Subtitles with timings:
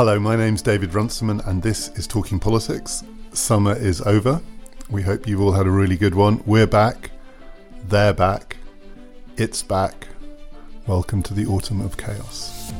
[0.00, 3.04] Hello, my name's David Runciman, and this is Talking Politics.
[3.34, 4.40] Summer is over.
[4.88, 6.42] We hope you've all had a really good one.
[6.46, 7.10] We're back.
[7.86, 8.56] They're back.
[9.36, 10.08] It's back.
[10.86, 12.72] Welcome to the autumn of chaos.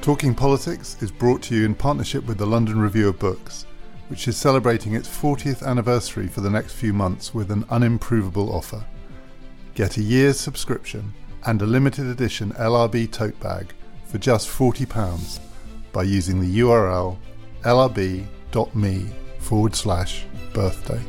[0.00, 3.64] Talking Politics is brought to you in partnership with the London Review of Books,
[4.08, 8.84] which is celebrating its 40th anniversary for the next few months with an unimprovable offer.
[9.76, 11.14] Get a year's subscription
[11.46, 13.72] and a limited edition LRB tote bag
[14.04, 15.38] for just £40
[15.92, 17.16] by using the URL
[17.62, 19.06] lrb.me
[19.38, 21.00] forward slash birthday.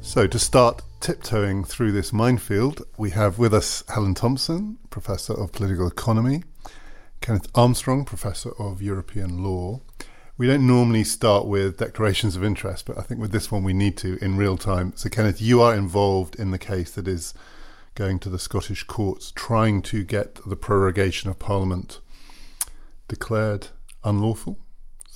[0.00, 5.50] So, to start tiptoeing through this minefield, we have with us Helen Thompson, Professor of
[5.50, 6.44] Political Economy,
[7.20, 9.80] Kenneth Armstrong, Professor of European Law.
[10.36, 13.72] We don't normally start with declarations of interest, but I think with this one we
[13.72, 14.92] need to in real time.
[14.96, 17.34] So, Kenneth, you are involved in the case that is
[17.94, 22.00] going to the Scottish courts, trying to get the prorogation of Parliament
[23.06, 23.68] declared
[24.02, 24.58] unlawful.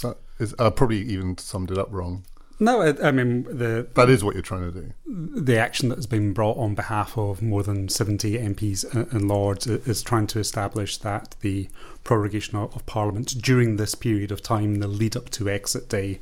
[0.05, 2.25] I probably even summed it up wrong.
[2.61, 4.93] No, I, I mean the That is what you're trying to do.
[5.07, 9.29] the action that has been brought on behalf of more than 70 MPs and- and
[9.29, 11.69] Lords is trying to establish that the
[12.05, 16.21] prorogation of, of Parliament during this period of time, the lead up to exit day,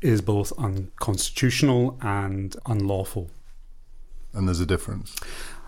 [0.00, 3.30] is both unconstitutional and unlawful.
[4.32, 5.14] And there's a difference.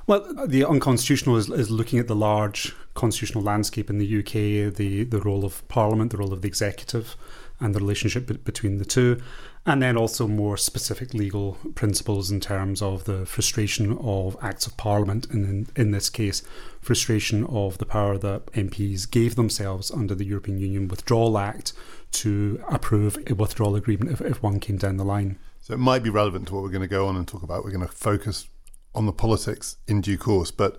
[0.06, 5.04] Well, the unconstitutional is, is looking at the large constitutional landscape in the UK, the,
[5.04, 7.14] the role of Parliament, the role of the executive,
[7.60, 9.20] and the relationship be- between the two,
[9.66, 14.76] and then also more specific legal principles in terms of the frustration of acts of
[14.76, 16.42] Parliament, and in, in this case,
[16.80, 21.72] frustration of the power that MPs gave themselves under the European Union Withdrawal Act
[22.12, 25.38] to approve a withdrawal agreement if, if one came down the line.
[25.60, 27.64] So it might be relevant to what we're going to go on and talk about.
[27.64, 28.48] We're going to focus
[28.94, 30.50] on the politics in due course.
[30.50, 30.78] But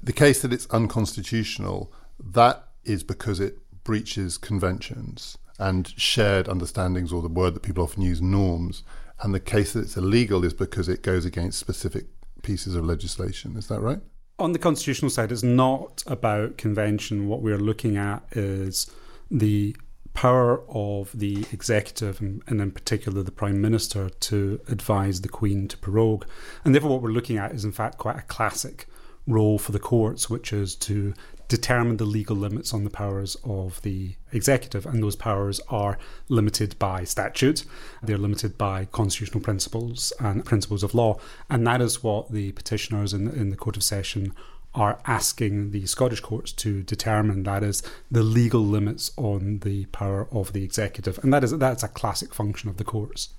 [0.00, 7.22] the case that it's unconstitutional, that is because it breaches conventions and shared understandings, or
[7.22, 8.82] the word that people often use, norms.
[9.20, 12.06] And the case that it's illegal is because it goes against specific
[12.42, 13.56] pieces of legislation.
[13.56, 14.00] Is that right?
[14.38, 17.28] On the constitutional side, it's not about convention.
[17.28, 18.90] What we're looking at is
[19.30, 19.76] the
[20.14, 25.76] power of the executive, and, in particular the prime minister, to advise the queen to
[25.76, 26.24] prorogue.
[26.64, 28.86] And therefore, what we're looking at is, in fact, quite a classic
[29.26, 31.12] role for the courts, which is to
[31.50, 34.86] determine the legal limits on the powers of the executive.
[34.86, 37.64] And those powers are limited by statute,
[38.02, 41.18] they're limited by constitutional principles and principles of law.
[41.50, 44.32] And that is what the petitioners in, in the Court of Session
[44.72, 50.28] are asking the Scottish courts to determine that is the legal limits on the power
[50.30, 53.30] of the executive and that is that's a classic function of the courts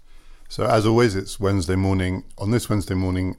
[0.49, 2.25] So, as always, it's Wednesday morning.
[2.37, 3.37] On this Wednesday morning,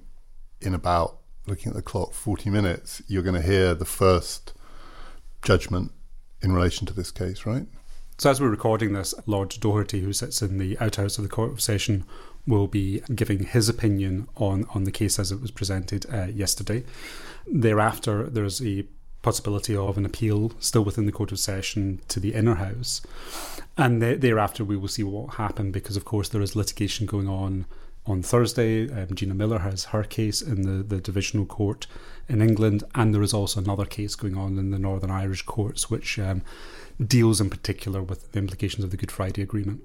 [0.62, 4.54] in about looking at the clock, 40 minutes, you're going to hear the first
[5.42, 5.92] judgment
[6.40, 7.66] in relation to this case, right?
[8.18, 11.30] so as we're recording this Lord Doherty who sits in the Outer House of the
[11.30, 12.04] Court of Session
[12.46, 16.84] will be giving his opinion on on the case as it was presented uh, yesterday
[17.46, 18.84] thereafter there's a
[19.22, 23.00] possibility of an appeal still within the Court of Session to the Inner House.
[23.78, 27.28] And the- thereafter, we will see what happened because, of course, there is litigation going
[27.28, 27.66] on
[28.06, 28.90] on Thursday.
[28.90, 31.86] Um, Gina Miller has her case in the, the Divisional Court
[32.28, 35.90] in England, and there is also another case going on in the Northern Irish courts,
[35.90, 36.42] which um,
[37.04, 39.82] deals in particular with the implications of the Good Friday Agreement.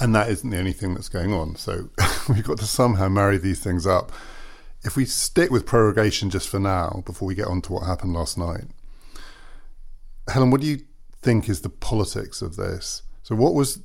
[0.00, 1.56] And that isn't the only thing that's going on.
[1.56, 1.90] So
[2.28, 4.12] we've got to somehow marry these things up.
[4.84, 8.14] If we stick with prorogation just for now, before we get on to what happened
[8.14, 8.64] last night,
[10.28, 10.80] Helen, what do you
[11.20, 13.02] think is the politics of this?
[13.24, 13.82] So, what was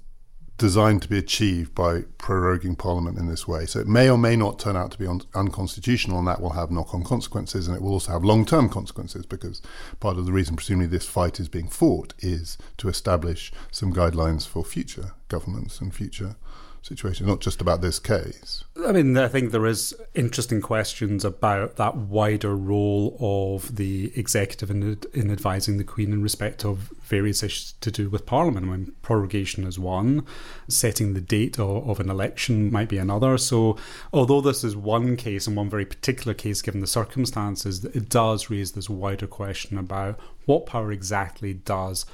[0.58, 3.66] designed to be achieved by proroguing Parliament in this way?
[3.66, 6.52] So, it may or may not turn out to be un- unconstitutional, and that will
[6.52, 9.62] have knock on consequences, and it will also have long term consequences because
[10.00, 14.48] part of the reason, presumably, this fight is being fought is to establish some guidelines
[14.48, 16.36] for future governments and future
[16.84, 18.66] situations, not just about this case.
[18.86, 24.70] I mean, I think there is interesting questions about that wider role of the executive
[24.70, 28.66] in, in advising the Queen in respect of various issues to do with Parliament.
[28.66, 30.26] I mean, prorogation is one,
[30.68, 33.38] setting the date of, of an election might be another.
[33.38, 33.78] So,
[34.12, 38.50] although this is one case and one very particular case given the circumstances, it does
[38.50, 42.06] raise this wider question about what power exactly does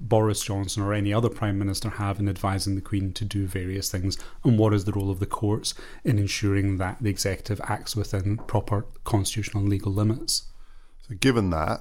[0.00, 3.90] Boris Johnson or any other Prime Minister have in advising the Queen to do various
[3.90, 5.74] things, and what is the role of the courts
[6.04, 10.44] in ensuring that the executive acts within proper constitutional and legal limits?
[11.08, 11.80] So, given that,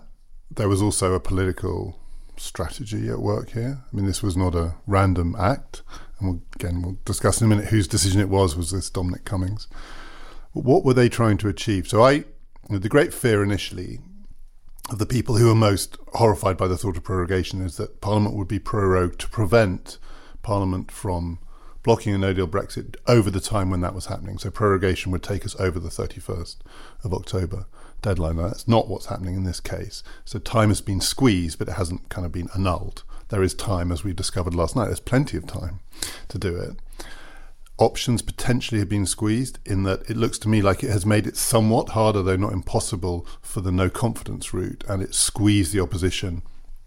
[0.50, 2.00] there was also a political
[2.38, 3.84] strategy at work here.
[3.92, 5.82] I mean, this was not a random act,
[6.20, 8.56] and we'll, again, we'll discuss in a minute whose decision it was.
[8.56, 9.68] Was this Dominic Cummings?
[10.54, 11.88] What were they trying to achieve?
[11.88, 12.26] So, I,
[12.70, 14.00] the great fear initially
[14.90, 18.36] of the people who are most horrified by the thought of prorogation is that Parliament
[18.36, 19.98] would be prorogued to prevent
[20.42, 21.40] Parliament from
[21.84, 24.38] blocking a no deal Brexit over the time when that was happening.
[24.38, 26.58] So prorogation would take us over the 31st
[27.04, 27.66] of October
[28.02, 28.38] deadline.
[28.38, 30.04] Now, that's not what's happening in this case.
[30.26, 33.04] So time has been squeezed, but it hasn't kind of been annulled.
[33.30, 35.80] There is time, as we discovered last night, there's plenty of time
[36.30, 36.76] to do it.
[37.80, 41.28] Options potentially have been squeezed in that it looks to me like it has made
[41.28, 45.80] it somewhat harder, though not impossible, for the no confidence route, and it squeezed the
[45.80, 46.42] opposition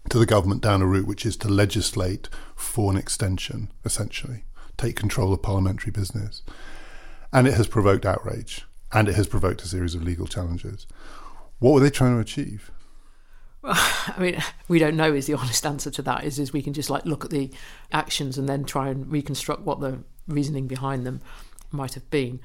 [0.09, 4.43] to the government down a route which is to legislate for an extension, essentially
[4.77, 6.41] take control of parliamentary business.
[7.31, 10.87] And it has provoked outrage and it has provoked a series of legal challenges.
[11.59, 12.71] What were they trying to achieve?
[13.61, 16.23] Well, I mean, we don't know is the honest answer to that.
[16.23, 17.51] Is is we can just like look at the
[17.91, 21.21] actions and then try and reconstruct what the reasoning behind them
[21.71, 22.39] might have been.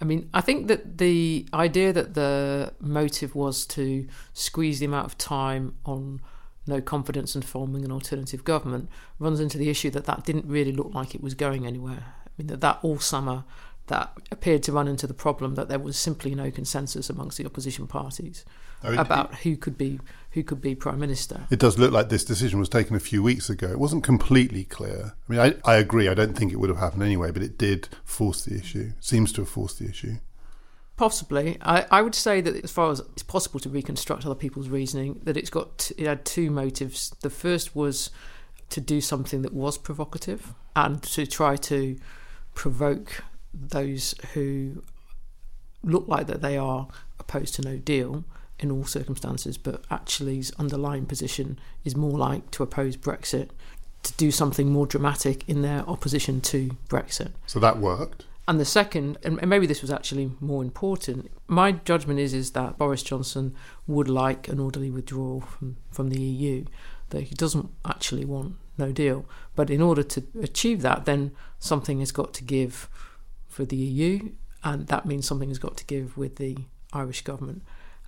[0.00, 5.06] I mean, I think that the idea that the motive was to squeeze the amount
[5.06, 6.20] of time on
[6.66, 8.88] no confidence in forming an alternative government
[9.18, 12.04] runs into the issue that that didn't really look like it was going anywhere.
[12.26, 13.44] I mean, that, that all summer
[13.88, 17.46] that appeared to run into the problem that there was simply no consensus amongst the
[17.46, 18.44] opposition parties
[18.82, 20.00] I mean, about who could be
[20.32, 21.46] who could be prime minister.
[21.50, 23.68] It does look like this decision was taken a few weeks ago.
[23.70, 25.14] It wasn't completely clear.
[25.28, 26.08] I mean, I, I agree.
[26.08, 28.92] I don't think it would have happened anyway, but it did force the issue.
[28.98, 30.16] Seems to have forced the issue.
[30.96, 34.68] Possibly, I, I would say that as far as it's possible to reconstruct other people's
[34.68, 37.14] reasoning, that it's got it had two motives.
[37.20, 38.10] The first was
[38.70, 41.98] to do something that was provocative and to try to
[42.54, 44.82] provoke those who
[45.82, 46.88] look like that they are
[47.18, 48.24] opposed to no deal
[48.58, 53.48] in all circumstances, but actually his underlying position is more like to oppose Brexit,
[54.04, 57.32] to do something more dramatic in their opposition to Brexit.
[57.46, 58.26] So that worked.
[58.48, 62.76] And the second, and maybe this was actually more important, my judgment is is that
[62.76, 63.54] Boris Johnson
[63.86, 66.64] would like an orderly withdrawal from, from the EU,
[67.10, 69.24] that he doesn't actually want no deal.
[69.54, 72.88] But in order to achieve that, then something has got to give
[73.52, 74.30] for the EU,
[74.64, 76.56] and that means something has got to give with the
[76.92, 77.62] Irish government.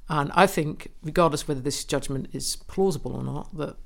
[0.09, 3.77] And I think, regardless whether this judgment is plausible or not, that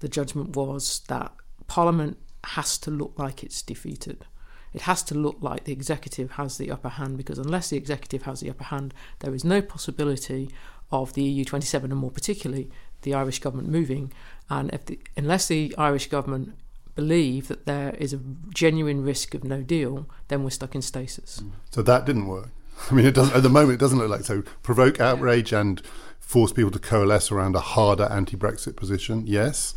[0.00, 1.32] the judgment was that
[1.66, 4.26] Parliament has to look like it's defeated
[4.72, 8.22] it has to look like the executive has the upper hand because unless the executive
[8.22, 10.50] has the upper hand, there is no possibility
[10.90, 12.70] of the EU27 and more particularly
[13.02, 14.12] the Irish government moving.
[14.48, 16.54] And the, unless the Irish government
[16.94, 18.20] believe that there is a
[18.54, 21.40] genuine risk of no deal, then we're stuck in stasis.
[21.42, 21.52] Mm.
[21.70, 22.50] So that didn't work.
[22.90, 23.74] I mean, it doesn't at the moment.
[23.74, 24.42] It doesn't look like so.
[24.62, 25.80] Provoke outrage and
[26.18, 29.26] force people to coalesce around a harder anti-Brexit position.
[29.26, 29.74] Yes,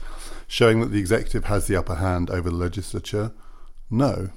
[0.47, 3.31] showing that the executive has the upper hand over the legislature.
[3.89, 4.29] No.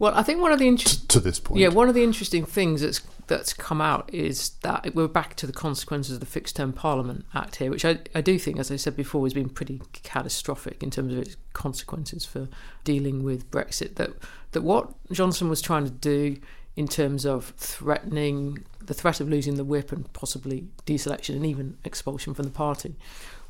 [0.00, 2.46] Well, I think one of the inter- to this point, yeah, one of the interesting
[2.46, 6.56] things that's that's come out is that we're back to the consequences of the Fixed
[6.56, 9.50] Term Parliament Act here, which I, I do think, as I said before, has been
[9.50, 12.48] pretty catastrophic in terms of its consequences for
[12.82, 13.96] dealing with Brexit.
[13.96, 14.12] That
[14.52, 16.38] that what Johnson was trying to do
[16.76, 21.76] in terms of threatening the threat of losing the whip and possibly deselection and even
[21.84, 22.96] expulsion from the party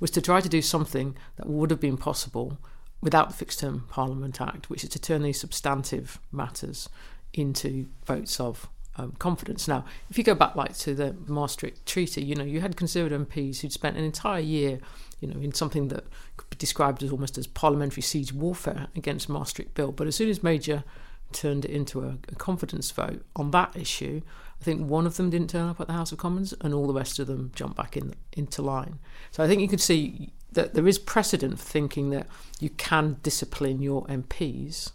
[0.01, 2.59] was to try to do something that would have been possible
[3.01, 6.89] without the Fixed Term Parliament Act, which is to turn these substantive matters
[7.33, 9.67] into votes of um, confidence.
[9.69, 13.29] Now, if you go back like to the Maastricht Treaty, you know, you had Conservative
[13.29, 14.81] MPs who'd spent an entire year,
[15.21, 16.05] you know, in something that
[16.37, 19.93] could be described as almost as parliamentary siege warfare against Maastricht Bill.
[19.93, 20.85] But as soon as Major
[21.33, 24.23] turned it into a, a confidence vote on that issue,
[24.61, 26.87] I think one of them didn't turn up at the House of Commons, and all
[26.87, 28.99] the rest of them jumped back in into line.
[29.31, 32.27] So I think you could see that there is precedent for thinking that
[32.59, 34.93] you can discipline your MPs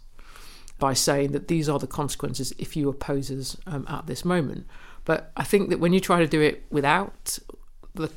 [0.78, 4.66] by saying that these are the consequences if you oppose us um, at this moment.
[5.04, 7.38] But I think that when you try to do it without
[7.94, 8.10] the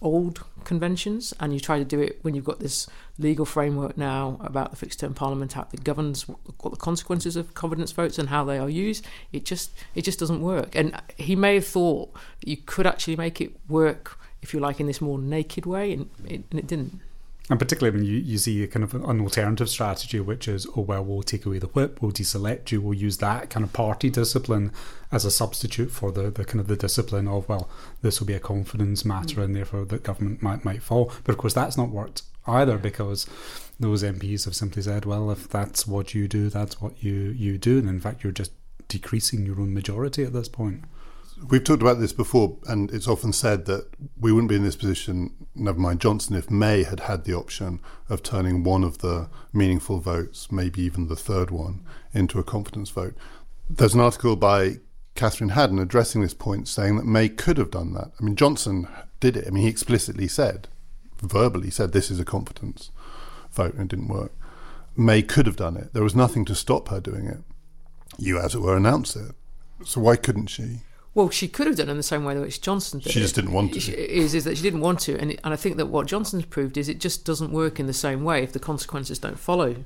[0.00, 2.86] old conventions and you try to do it when you've got this
[3.18, 7.54] legal framework now about the Fixed Term Parliament Act that governs what the consequences of
[7.54, 10.74] confidence votes and how they are used, it just it just doesn't work.
[10.74, 14.80] And he may have thought that you could actually make it work if you like,
[14.80, 17.00] in this more naked way, and it, and it didn't.
[17.48, 20.80] And particularly when you, you see a kind of an alternative strategy, which is, oh,
[20.80, 24.10] well, we'll take away the whip, we'll deselect you, we'll use that kind of party
[24.10, 24.72] discipline
[25.12, 27.70] as a substitute for the, the kind of the discipline of, well,
[28.02, 29.44] this will be a confidence matter mm.
[29.44, 31.12] and therefore the government might, might fall.
[31.22, 33.26] But of course, that's not worked either because
[33.78, 37.58] those MPs have simply said, well, if that's what you do, that's what you, you
[37.58, 37.78] do.
[37.78, 38.52] And in fact, you're just
[38.88, 40.82] decreasing your own majority at this point.
[41.48, 43.88] We've talked about this before, and it's often said that
[44.18, 47.80] we wouldn't be in this position, never mind Johnson, if May had had the option
[48.08, 52.88] of turning one of the meaningful votes, maybe even the third one, into a confidence
[52.88, 53.14] vote.
[53.68, 54.76] There's an article by
[55.14, 58.12] Catherine Haddon addressing this point, saying that May could have done that.
[58.18, 58.88] I mean, Johnson
[59.20, 59.46] did it.
[59.46, 60.68] I mean, he explicitly said,
[61.22, 62.90] verbally said, this is a confidence
[63.52, 64.32] vote, and it didn't work.
[64.96, 65.92] May could have done it.
[65.92, 67.40] There was nothing to stop her doing it.
[68.18, 69.32] You, as it were, announced it.
[69.84, 70.80] So why couldn't she?
[71.16, 73.10] Well, she could have done it in the same way that which Johnson did.
[73.10, 73.78] She just didn't want to.
[73.96, 76.44] Is, is that she didn't want to, and it, and I think that what Johnson's
[76.44, 79.76] proved is it just doesn't work in the same way if the consequences don't follow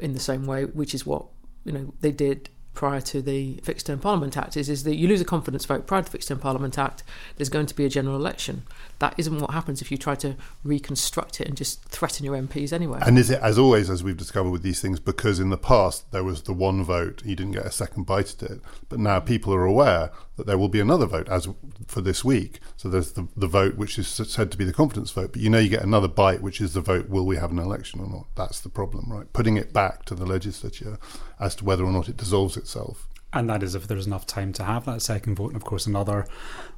[0.00, 1.26] in the same way, which is what
[1.64, 4.56] you know they did prior to the Fixed Term Parliament Act.
[4.56, 7.02] Is is that you lose a confidence vote prior to the Fixed Term Parliament Act,
[7.36, 8.62] there's going to be a general election.
[8.98, 12.72] That isn't what happens if you try to reconstruct it and just threaten your MPs
[12.72, 13.00] anyway.
[13.04, 16.10] And is it, as always, as we've discovered with these things, because in the past
[16.12, 19.20] there was the one vote, you didn't get a second bite at it, but now
[19.20, 21.48] people are aware that there will be another vote as
[21.86, 22.60] for this week.
[22.76, 25.50] So there's the, the vote which is said to be the confidence vote, but you
[25.50, 28.08] know you get another bite, which is the vote: will we have an election or
[28.08, 28.26] not?
[28.34, 29.30] That's the problem, right?
[29.32, 30.98] Putting it back to the legislature
[31.38, 33.08] as to whether or not it dissolves itself.
[33.32, 35.48] And that is if there's enough time to have that second vote.
[35.48, 36.26] And of course, another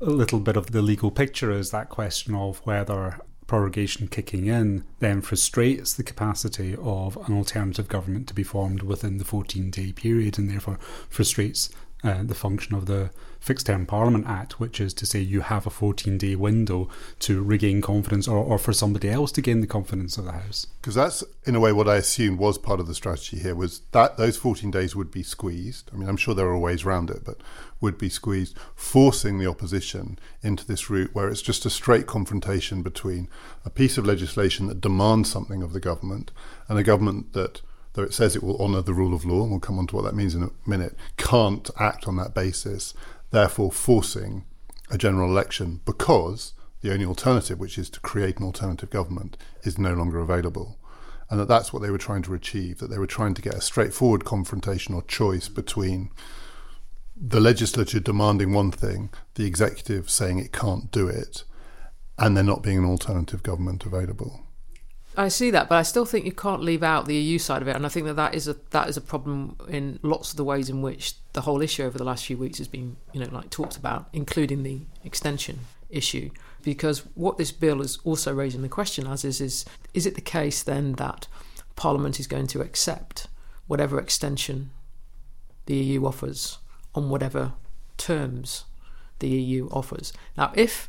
[0.00, 5.20] little bit of the legal picture is that question of whether prorogation kicking in then
[5.20, 10.38] frustrates the capacity of an alternative government to be formed within the 14 day period
[10.38, 10.78] and therefore
[11.10, 11.68] frustrates
[12.04, 15.66] uh, the function of the Fixed Term Parliament Act, which is to say you have
[15.66, 16.88] a 14 day window
[17.20, 20.66] to regain confidence or, or for somebody else to gain the confidence of the House.
[20.80, 23.80] Because that's, in a way, what I assumed was part of the strategy here was
[23.92, 25.90] that those 14 days would be squeezed.
[25.92, 27.38] I mean, I'm sure there are ways around it, but
[27.80, 32.82] would be squeezed, forcing the opposition into this route where it's just a straight confrontation
[32.82, 33.28] between
[33.64, 36.30] a piece of legislation that demands something of the government
[36.68, 37.62] and a government that,
[37.94, 39.96] though it says it will honour the rule of law, and we'll come on to
[39.96, 42.94] what that means in a minute, can't act on that basis,
[43.30, 44.44] therefore forcing
[44.90, 49.78] a general election because the only alternative, which is to create an alternative government, is
[49.78, 50.78] no longer available.
[51.30, 53.54] And that that's what they were trying to achieve, that they were trying to get
[53.54, 56.10] a straightforward confrontation or choice between
[57.16, 61.44] the legislature demanding one thing, the executive saying it can't do it,
[62.18, 64.43] and there not being an alternative government available.
[65.16, 67.68] I see that, but I still think you can't leave out the EU side of
[67.68, 70.36] it, and I think that that is a that is a problem in lots of
[70.36, 73.20] the ways in which the whole issue over the last few weeks has been, you
[73.20, 76.30] know, like talked about, including the extension issue.
[76.62, 80.20] Because what this bill is also raising the question as is is is it the
[80.20, 81.28] case then that
[81.76, 83.28] Parliament is going to accept
[83.66, 84.70] whatever extension
[85.66, 86.58] the EU offers
[86.94, 87.52] on whatever
[87.96, 88.64] terms
[89.20, 90.12] the EU offers?
[90.36, 90.88] Now, if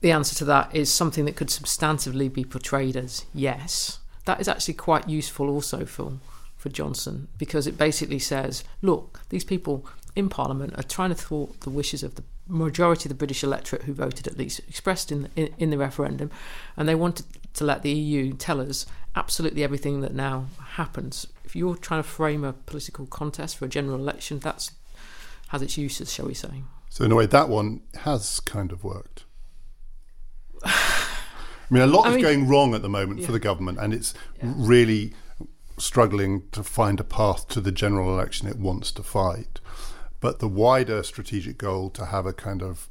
[0.00, 3.98] the answer to that is something that could substantively be portrayed as yes.
[4.24, 6.18] That is actually quite useful also for
[6.56, 9.86] for Johnson because it basically says, look, these people
[10.16, 13.82] in Parliament are trying to thwart the wishes of the majority of the British electorate
[13.82, 16.30] who voted at least expressed in in, in the referendum,
[16.76, 21.26] and they wanted to let the EU tell us absolutely everything that now happens.
[21.44, 24.72] If you're trying to frame a political contest for a general election, that's
[25.48, 26.62] has its uses, shall we say?
[26.90, 29.25] So in a way, that one has kind of worked.
[31.70, 33.78] I mean, a lot I is mean- going wrong at the moment for the government,
[33.80, 34.52] and it's Yeah.
[34.56, 35.14] really
[35.78, 39.60] struggling to find a path to the general election it wants to fight.
[40.20, 42.88] But the wider strategic goal to have a kind of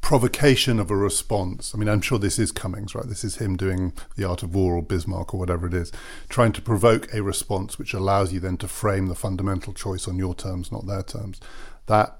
[0.00, 1.74] provocation of a response.
[1.74, 3.06] I mean, I'm sure this is Cummings, right?
[3.08, 5.90] This is him doing the art of war or Bismarck or whatever it is,
[6.28, 10.16] trying to provoke a response which allows you then to frame the fundamental choice on
[10.16, 11.40] your terms, not their terms.
[11.86, 12.17] That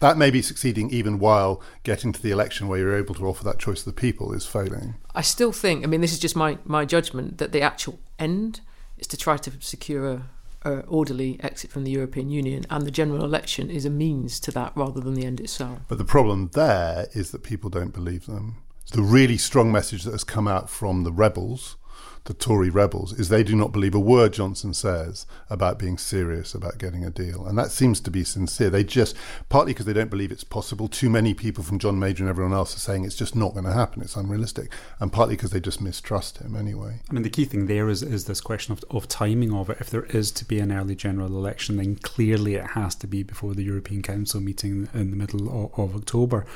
[0.00, 3.44] that may be succeeding even while getting to the election where you're able to offer
[3.44, 4.94] that choice to the people is failing.
[5.14, 8.60] I still think, I mean, this is just my, my judgment, that the actual end
[8.98, 10.22] is to try to secure a,
[10.64, 14.50] a orderly exit from the European Union, and the general election is a means to
[14.50, 15.80] that rather than the end itself.
[15.88, 18.56] But the problem there is that people don't believe them.
[18.92, 21.76] The really strong message that has come out from the rebels,
[22.24, 26.54] the Tory rebels, is they do not believe a word Johnson says about being serious
[26.54, 27.46] about getting a deal.
[27.46, 28.70] And that seems to be sincere.
[28.70, 29.14] They just,
[29.50, 32.54] partly because they don't believe it's possible, too many people from John Major and everyone
[32.54, 34.72] else are saying it's just not going to happen, it's unrealistic.
[35.00, 37.00] And partly because they just mistrust him anyway.
[37.10, 39.78] I mean, the key thing there is is this question of, of timing of it.
[39.80, 43.22] If there is to be an early general election, then clearly it has to be
[43.22, 46.46] before the European Council meeting in the middle of, of October.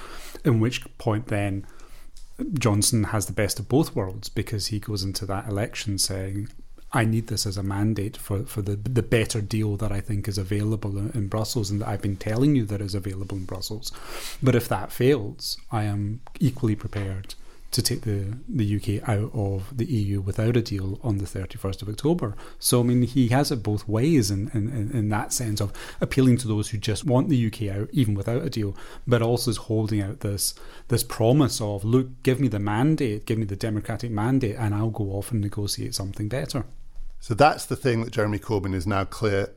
[0.44, 1.66] In which point, then
[2.58, 6.48] Johnson has the best of both worlds because he goes into that election saying,
[6.92, 10.26] I need this as a mandate for, for the the better deal that I think
[10.26, 13.92] is available in, Brussels and that I've been telling you that is available in Brussels.
[14.42, 17.34] But if that fails, I am equally prepared
[17.70, 21.82] to take the, the UK out of the EU without a deal on the 31st
[21.82, 22.34] of October.
[22.58, 26.38] So, I mean, he has it both ways in, in, in that sense of appealing
[26.38, 28.74] to those who just want the UK out, even without a deal,
[29.06, 30.54] but also is holding out this,
[30.88, 34.90] this promise of, look, give me the mandate, give me the democratic mandate, and I'll
[34.90, 36.64] go off and negotiate something better.
[37.20, 39.50] So that's the thing that Jeremy Corbyn is now clear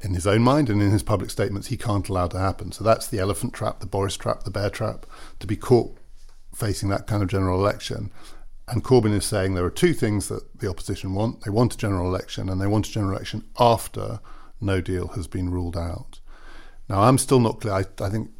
[0.00, 2.72] in his own mind and in his public statements he can't allow to happen.
[2.72, 5.04] So that's the elephant trap, the Boris trap, the bear trap,
[5.40, 5.97] to be caught
[6.58, 8.10] facing that kind of general election.
[8.66, 11.42] And Corbyn is saying there are two things that the opposition want.
[11.44, 14.20] They want a general election, and they want a general election after
[14.60, 16.20] no deal has been ruled out.
[16.88, 17.74] Now, I'm still not clear.
[17.74, 18.30] I, I think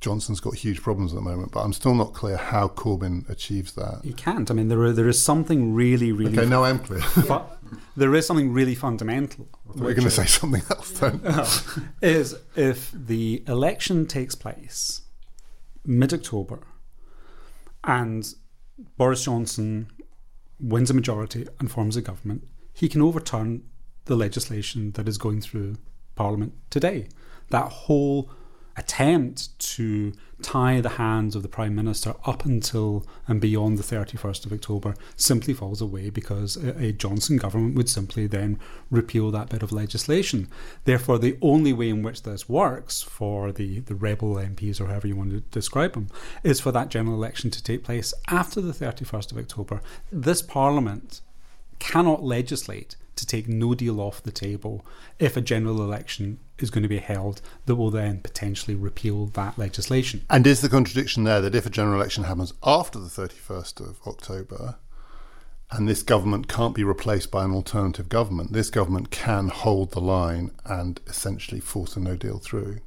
[0.00, 3.72] Johnson's got huge problems at the moment, but I'm still not clear how Corbyn achieves
[3.74, 4.00] that.
[4.02, 4.50] He can't.
[4.50, 6.36] I mean, there are, there is something really, really.
[6.36, 7.02] Okay, now I'm clear.
[7.28, 7.58] but
[7.96, 9.48] there is something really fundamental.
[9.66, 11.20] We're going to say something else then.
[11.26, 11.64] Oh.
[12.02, 15.02] is if the election takes place
[15.84, 16.60] mid October
[17.86, 18.34] and
[18.98, 19.88] Boris Johnson
[20.60, 23.62] wins a majority and forms a government, he can overturn
[24.06, 25.76] the legislation that is going through
[26.14, 27.08] Parliament today.
[27.50, 28.30] That whole
[28.76, 34.44] attempt to tie the hands of the Prime Minister up until and beyond the 31st
[34.44, 38.58] of October simply falls away because a, Johnson government would simply then
[38.90, 40.48] repeal that bit of legislation.
[40.84, 45.08] Therefore, the only way in which this works for the, the rebel MPs, or however
[45.08, 46.08] you want to describe them,
[46.42, 49.80] is for that general election to take place after the 31st of October.
[50.12, 51.22] This Parliament
[51.78, 54.84] cannot legislate to take no deal off the table
[55.18, 59.58] if a general election is going to be held that will then potentially repeal that
[59.58, 60.22] legislation.
[60.30, 64.00] And is the contradiction there that if a general election happens after the 31st of
[64.06, 64.76] October,
[65.70, 70.00] and this government can't be replaced by an alternative government, this government can hold the
[70.00, 72.78] line and essentially force a no deal through?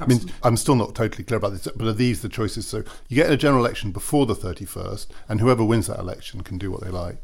[0.00, 0.30] Absolutely.
[0.30, 2.66] I mean, I'm still not totally clear about this, but are these the choices?
[2.66, 6.58] So you get a general election before the 31st, and whoever wins that election can
[6.58, 7.18] do what they like.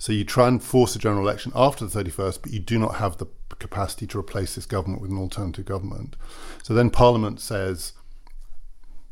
[0.00, 2.94] So you try and force a general election after the 31st, but you do not
[2.94, 3.26] have the
[3.58, 6.16] capacity to replace this government with an alternative government.
[6.62, 7.92] So then Parliament says,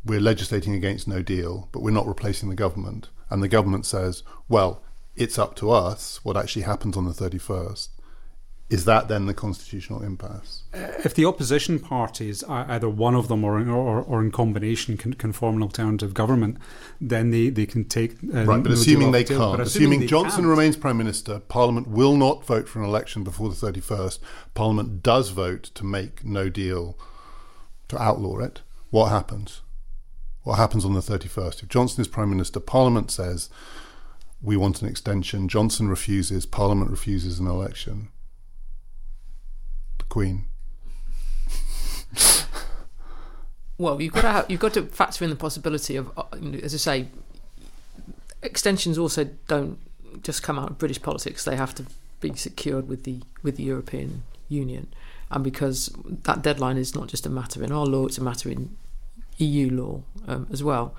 [0.03, 3.11] we're legislating against no deal, but we're not replacing the government.
[3.29, 4.83] And the government says, well,
[5.15, 7.89] it's up to us what actually happens on the 31st.
[8.71, 10.65] Is that then the constitutional impasse?
[10.75, 15.33] If the opposition parties, either one of them or or, or in combination, can, can
[15.33, 16.59] form an alternative government,
[17.01, 18.17] then they, they can take.
[18.23, 20.49] Uh, right, but assuming they can't, assuming, assuming Johnson can't.
[20.49, 24.19] remains Prime Minister, Parliament will not vote for an election before the 31st.
[24.53, 26.99] Parliament does vote to make no deal,
[27.89, 28.61] to outlaw it.
[28.91, 29.63] What happens?
[30.43, 31.63] What happens on the 31st?
[31.63, 33.49] If Johnson is Prime Minister, Parliament says,
[34.43, 35.49] we want an extension.
[35.49, 38.11] Johnson refuses, Parliament refuses an election
[40.09, 40.45] Queen?
[43.79, 46.25] well, you've got to have, you've got to factor in the possibility of, uh,
[46.63, 47.09] as I say,
[48.43, 49.79] extensions also don't
[50.23, 51.45] just come out of British politics.
[51.45, 51.87] They have to
[52.21, 54.89] be secured with the with the European Union,
[55.31, 55.93] and because
[56.25, 58.77] that deadline is not just a matter in our law; it's a matter in
[59.39, 60.95] EU law um, as well.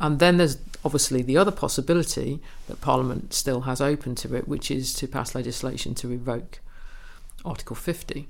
[0.00, 4.70] And then there's obviously the other possibility that Parliament still has open to it, which
[4.70, 6.60] is to pass legislation to revoke
[7.44, 8.28] Article 50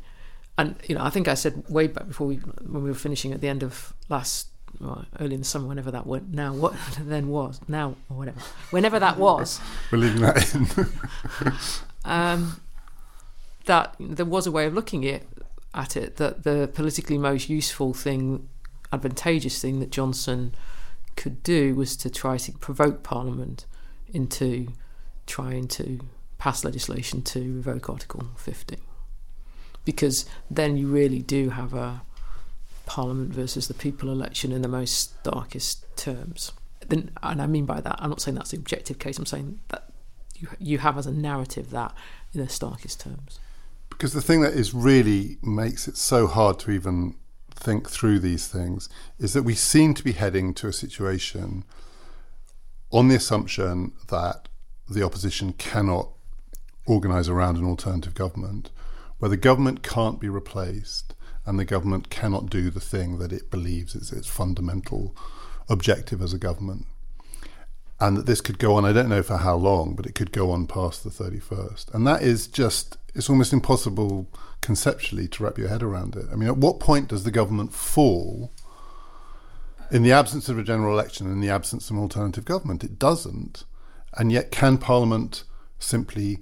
[0.59, 3.33] and you know, I think I said way back before we when we were finishing
[3.33, 4.49] at the end of last
[4.81, 6.35] well, early in the summer, whenever that went.
[6.35, 8.41] Now what then was now or whatever,
[8.71, 9.61] whenever that was.
[9.91, 11.53] We're leaving that in.
[12.05, 12.61] um,
[13.67, 15.23] that there was a way of looking at
[15.75, 18.49] at it that the politically most useful thing,
[18.93, 20.55] advantageous thing that Johnson
[21.15, 23.65] could do was to try to provoke Parliament
[24.09, 24.69] into
[25.27, 26.01] trying to
[26.39, 28.79] pass legislation to revoke Article 50
[29.89, 32.03] because then you really do have a
[32.85, 36.53] Parliament versus the people election in the most darkest terms.
[36.87, 39.17] Then, and I mean by that, I'm not saying that's the objective case.
[39.17, 39.89] I'm saying that
[40.37, 41.95] you you have as a narrative that
[42.35, 43.41] in the starkest terms.
[43.89, 47.15] Because the thing that is really makes it so hard to even
[47.55, 51.65] think through these things is that we seem to be heading to a situation
[52.91, 54.49] on the assumption that
[54.87, 56.11] the opposition cannot
[56.85, 58.69] organise around an alternative government
[59.19, 63.51] where the government can't be replaced and the government cannot do the thing that it
[63.51, 65.17] believes is its fundamental
[65.69, 66.87] objective as a government.
[68.01, 70.31] And that this could go on, I don't know for how long, but it could
[70.31, 71.93] go on past the 31st.
[71.95, 74.29] And that is just, it's almost impossible
[74.61, 76.27] conceptually to wrap your head around it.
[76.31, 78.53] I mean, at what point does the government fall
[79.91, 82.85] in the absence of a general election, in the absence of an alternative government?
[82.85, 83.65] It doesn't.
[84.17, 85.45] And yet, can Parliament
[85.79, 86.41] simply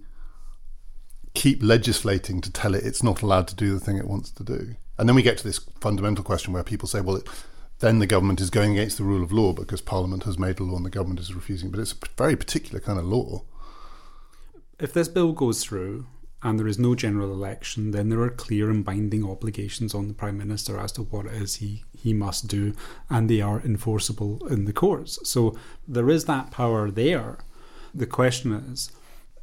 [1.37, 4.43] keep legislating to tell it it's not allowed to do the thing it wants to
[4.43, 4.75] do.
[4.99, 7.29] And then we get to this fundamental question where people say, well, it,
[7.81, 10.65] then the government is going against the rule of law because Parliament has made a
[10.65, 11.71] law and the government is refusing.
[11.71, 13.45] But it's a very particular kind of law.
[14.81, 16.07] If this bill goes through
[16.43, 20.15] and there is no general election, then there are clear and binding obligations on the
[20.15, 22.73] Prime Minister as to what it is he, he must do,
[23.11, 25.19] and they are enforceable in the courts.
[25.29, 25.55] So
[25.87, 27.39] there is that power there.
[27.95, 28.91] The question is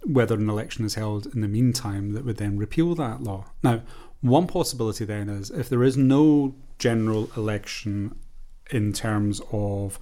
[0.05, 3.45] whether an election is held in the meantime that would then repeal that law.
[3.63, 3.81] Now,
[4.21, 8.15] one possibility then is if there is no general election
[8.71, 9.99] in terms of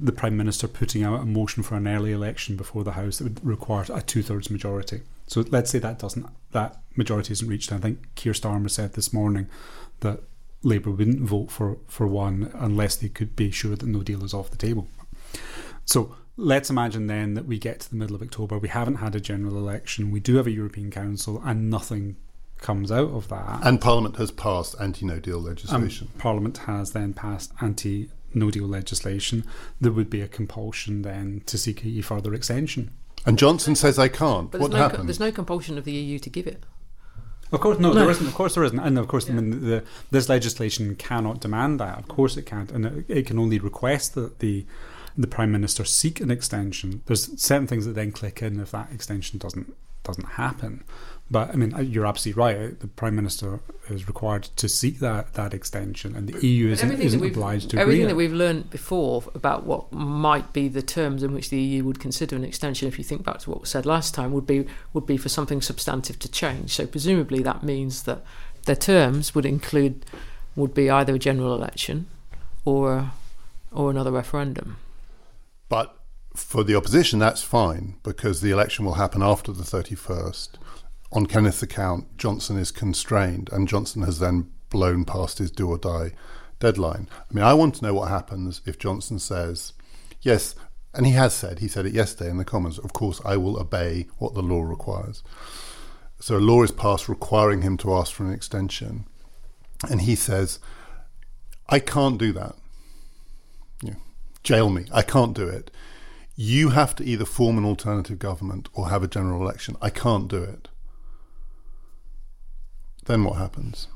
[0.00, 3.24] the Prime Minister putting out a motion for an early election before the House that
[3.24, 5.02] would require a two thirds majority.
[5.26, 7.72] So let's say that doesn't that majority isn't reached.
[7.72, 9.48] I think Keir Starmer said this morning
[10.00, 10.22] that
[10.62, 14.34] Labour wouldn't vote for, for one unless they could be sure that no deal is
[14.34, 14.88] off the table.
[15.84, 19.14] So let's imagine then that we get to the middle of October, we haven't had
[19.14, 22.16] a general election, we do have a European Council, and nothing
[22.58, 23.60] comes out of that.
[23.62, 26.08] And Parliament has passed anti no deal legislation.
[26.14, 29.44] Um, Parliament has then passed anti no deal legislation.
[29.80, 32.90] There would be a compulsion then to seek a further extension.
[33.26, 34.50] And Johnson says I can't.
[34.50, 35.06] But what there's no, happens?
[35.06, 36.64] there's no compulsion of the EU to give it.
[37.50, 38.00] Of course, no, No.
[38.00, 38.26] there isn't.
[38.26, 38.78] Of course, there isn't.
[38.78, 39.40] And of course, I Yeah.
[39.40, 41.98] mean, the, this legislation cannot demand that.
[41.98, 44.66] Of course, it can't, and it, it can only request that the
[45.18, 47.02] the prime minister seek an extension.
[47.06, 50.84] There's certain things that then click in if that extension doesn't doesn't happen.
[51.30, 52.80] But I mean, uh, you're absolutely right.
[52.80, 57.22] The prime minister is required to seek that that extension, and the EU isn't, isn't
[57.22, 61.50] obliged to Everything that we've learned before about what might be the terms in which
[61.50, 64.14] the EU would consider an extension, if you think back to what was said last
[64.14, 66.70] time, would be would be for something substantive to change.
[66.70, 68.22] So presumably that means that
[68.64, 70.06] their terms would include
[70.56, 72.06] would be either a general election
[72.64, 73.10] or
[73.70, 74.78] or another referendum.
[75.68, 75.96] But
[76.34, 80.50] for the opposition, that's fine because the election will happen after the 31st.
[81.12, 85.78] On Kenneth's account, Johnson is constrained, and Johnson has then blown past his do or
[85.78, 86.12] die
[86.60, 87.08] deadline.
[87.30, 89.72] I mean, I want to know what happens if Johnson says,
[90.20, 90.54] yes,
[90.94, 93.58] and he has said, he said it yesterday in the Commons, of course, I will
[93.58, 95.22] obey what the law requires.
[96.20, 99.06] So a law is passed requiring him to ask for an extension.
[99.88, 100.58] And he says,
[101.68, 102.56] I can't do that.
[104.48, 104.86] Jail me.
[104.90, 105.70] I can't do it.
[106.34, 109.76] You have to either form an alternative government or have a general election.
[109.82, 110.68] I can't do it.
[113.04, 113.88] Then what happens?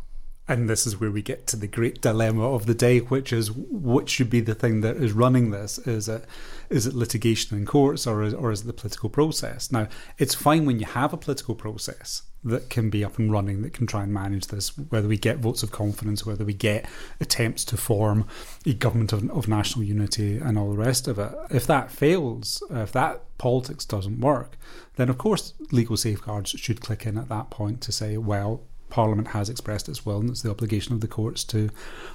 [0.49, 3.53] And this is where we get to the great dilemma of the day, which is
[3.53, 5.79] which should be the thing that is running this?
[5.79, 6.25] Is it
[6.69, 9.71] is it litigation in courts or is, or is it the political process?
[9.71, 13.63] Now, it's fine when you have a political process that can be up and running,
[13.63, 16.87] that can try and manage this, whether we get votes of confidence, whether we get
[17.21, 18.27] attempts to form
[18.67, 21.33] a government of, of national unity and all the rest of it.
[21.51, 24.57] If that fails, if that politics doesn't work,
[24.97, 29.29] then of course legal safeguards should click in at that point to say, well, Parliament
[29.29, 31.71] has expressed its will, and it's the obligation of the courts to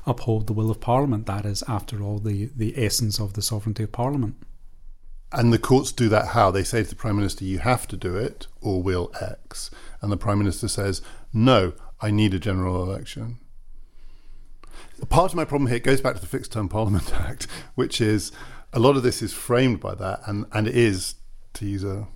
[0.06, 1.26] uphold the will of Parliament.
[1.26, 4.36] That is, after all, the, the essence of the sovereignty of Parliament.
[5.32, 6.52] And the courts do that how?
[6.52, 9.72] They say to the Prime Minister, you have to do it or we'll X.
[10.02, 11.02] And the Prime Minister says,
[11.34, 13.40] no, I need a general election.
[15.10, 18.32] Part of my problem here goes back to the Fixed Term Parliament Act, which is
[18.72, 21.16] a lot of this is framed by that, and, and it is,
[21.54, 22.08] to use a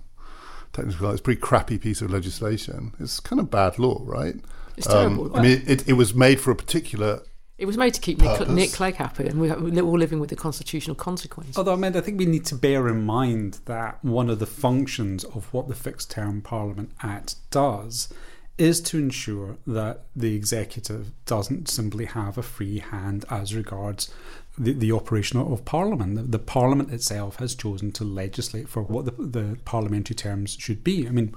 [0.72, 2.94] technical, it's a pretty crappy piece of legislation.
[3.00, 4.36] It's kind of bad law, right?
[4.76, 5.36] It's Um, terrible.
[5.36, 7.22] I mean, it, it was made for a particular
[7.58, 10.30] It was made to keep Nick, Nick Clegg happy, and we- we're all living with
[10.30, 11.56] the constitutional consequence.
[11.56, 14.46] Although, I mean, I think we need to bear in mind that one of the
[14.46, 18.08] functions of what the Fixed Term Parliament Act does
[18.58, 24.12] is to ensure that the executive doesn't simply have a free hand as regards
[24.58, 26.16] the, the operation of Parliament.
[26.16, 30.84] The, the Parliament itself has chosen to legislate for what the, the parliamentary terms should
[30.84, 31.08] be.
[31.08, 31.34] I mean,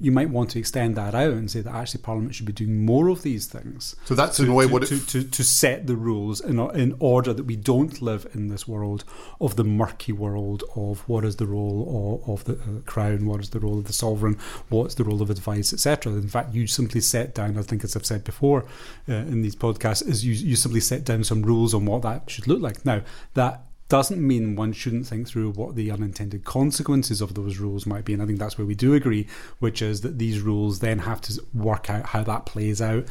[0.00, 2.84] you might want to extend that out and say that actually Parliament should be doing
[2.84, 5.24] more of these things So that's to, in a way to, what it to, to,
[5.24, 9.04] to set the rules in, in order that we don't live in this world
[9.40, 13.40] of the murky world of what is the role of, of the uh, crown, what
[13.40, 16.12] is the role of the sovereign, what's the role of advice, etc.
[16.12, 18.64] In fact, you simply set down, I think as I've said before
[19.08, 22.30] uh, in these podcasts, is you, you simply set down some rules on what that
[22.30, 22.84] should look like.
[22.84, 23.02] Now,
[23.34, 28.04] that doesn't mean one shouldn't think through what the unintended consequences of those rules might
[28.04, 28.12] be.
[28.12, 29.26] And I think that's where we do agree,
[29.58, 33.06] which is that these rules then have to work out how that plays out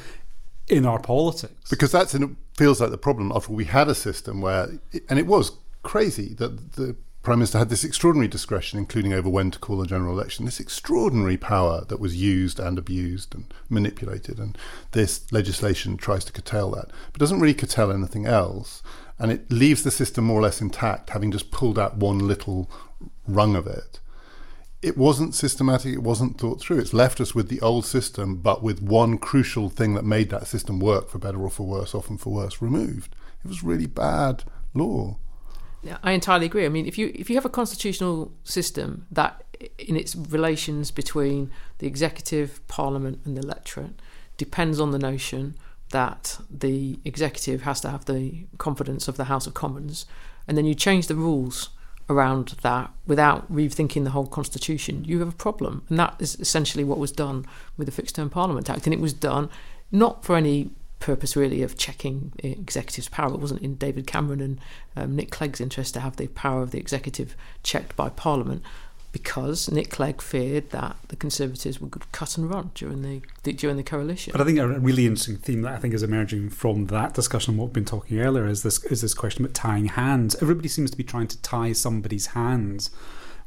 [0.68, 1.70] in our politics.
[1.70, 3.32] because that's in, it feels like the problem.
[3.34, 4.70] After we had a system where,
[5.10, 9.52] and it was crazy that the prime minister had this extraordinary discretion, including over when
[9.52, 10.46] to call a general election.
[10.46, 14.58] This extraordinary power that was used and abused and manipulated, and
[14.92, 18.82] this legislation tries to curtail that, but doesn't really curtail anything else,
[19.20, 22.70] and it leaves the system more or less intact, having just pulled out one little
[23.28, 24.00] rung of it
[24.82, 26.80] it wasn't systematic, it wasn't thought through.
[26.80, 30.48] It's left us with the old system, but with one crucial thing that made that
[30.48, 33.16] system work for better or for worse, often for worse, removed.
[33.44, 35.18] It was really bad law.
[35.82, 36.66] Yeah, I entirely agree.
[36.66, 39.44] I mean, if you if you have a constitutional system that,
[39.80, 41.50] in its relations between
[41.80, 44.00] the executive, parliament, and the electorate,
[44.38, 45.56] depends on the notion
[45.92, 50.06] that the executive has to have the confidence of the House of Commons,
[50.48, 51.70] and then you change the rules
[52.10, 55.84] around that without rethinking the whole constitution, you have a problem.
[55.90, 57.46] And that is essentially what was done
[57.76, 58.86] with the Fixed Term Parliament Act.
[58.86, 59.50] And it was done
[59.92, 63.34] not for any purpose really of checking executive's power.
[63.34, 64.60] It wasn't in David Cameron and
[64.96, 68.64] um, Nick Clegg's interest to have the power of the executive checked by Parliament
[69.12, 73.78] because Nick Clegg feared that the Conservatives would cut and run during the, the, during
[73.78, 74.32] the coalition.
[74.32, 77.54] But I think a really interesting theme that I think is emerging from that discussion,
[77.54, 80.36] and what we've been talking earlier, is this is this question about tying hands.
[80.42, 82.90] Everybody seems to be trying to tie somebody's hands.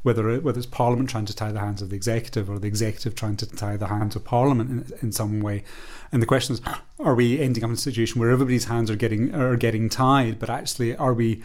[0.03, 3.13] Whether, whether it's Parliament trying to tie the hands of the executive or the executive
[3.13, 5.63] trying to tie the hands of Parliament in, in some way,
[6.11, 6.61] and the question is,
[6.99, 10.39] are we ending up in a situation where everybody's hands are getting are getting tied,
[10.39, 11.43] but actually are we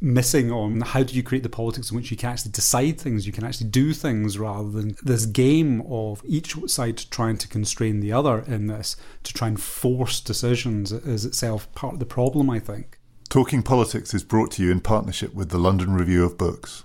[0.00, 3.26] missing on how do you create the politics in which you can actually decide things,
[3.26, 8.00] you can actually do things rather than this game of each side trying to constrain
[8.00, 12.48] the other in this to try and force decisions is itself part of the problem,
[12.48, 12.98] I think.
[13.28, 16.84] Talking Politics is brought to you in partnership with the London Review of Books.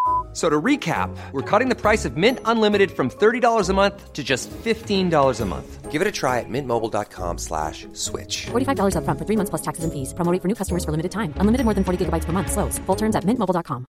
[0.33, 4.23] So to recap, we're cutting the price of Mint Unlimited from $30 a month to
[4.23, 5.91] just $15 a month.
[5.91, 8.45] Give it a try at mintmobile.com slash switch.
[8.45, 10.13] $45 up front for three months plus taxes and fees.
[10.13, 11.33] Promo for new customers for limited time.
[11.35, 12.49] Unlimited more than 40 gigabytes per month.
[12.49, 12.79] Slows.
[12.85, 13.85] Full terms at mintmobile.com.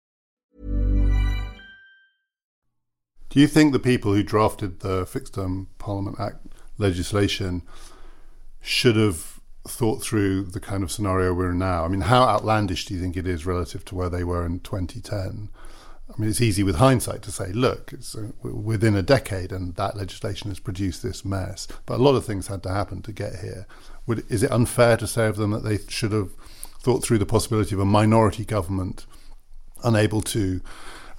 [3.29, 7.61] Do you think the people who drafted the Fixed Term Parliament Act legislation
[8.59, 11.85] should have thought through the kind of scenario we're in now?
[11.85, 14.59] I mean, how outlandish do you think it is relative to where they were in
[14.59, 15.47] 2010?
[16.11, 19.75] I mean, it's easy with hindsight to say, look, it's uh, within a decade and
[19.75, 21.67] that legislation has produced this mess.
[21.85, 23.65] But a lot of things had to happen to get here.
[24.07, 26.31] Would, is it unfair to say of them that they should have
[26.79, 29.05] thought through the possibility of a minority government
[29.83, 30.61] unable to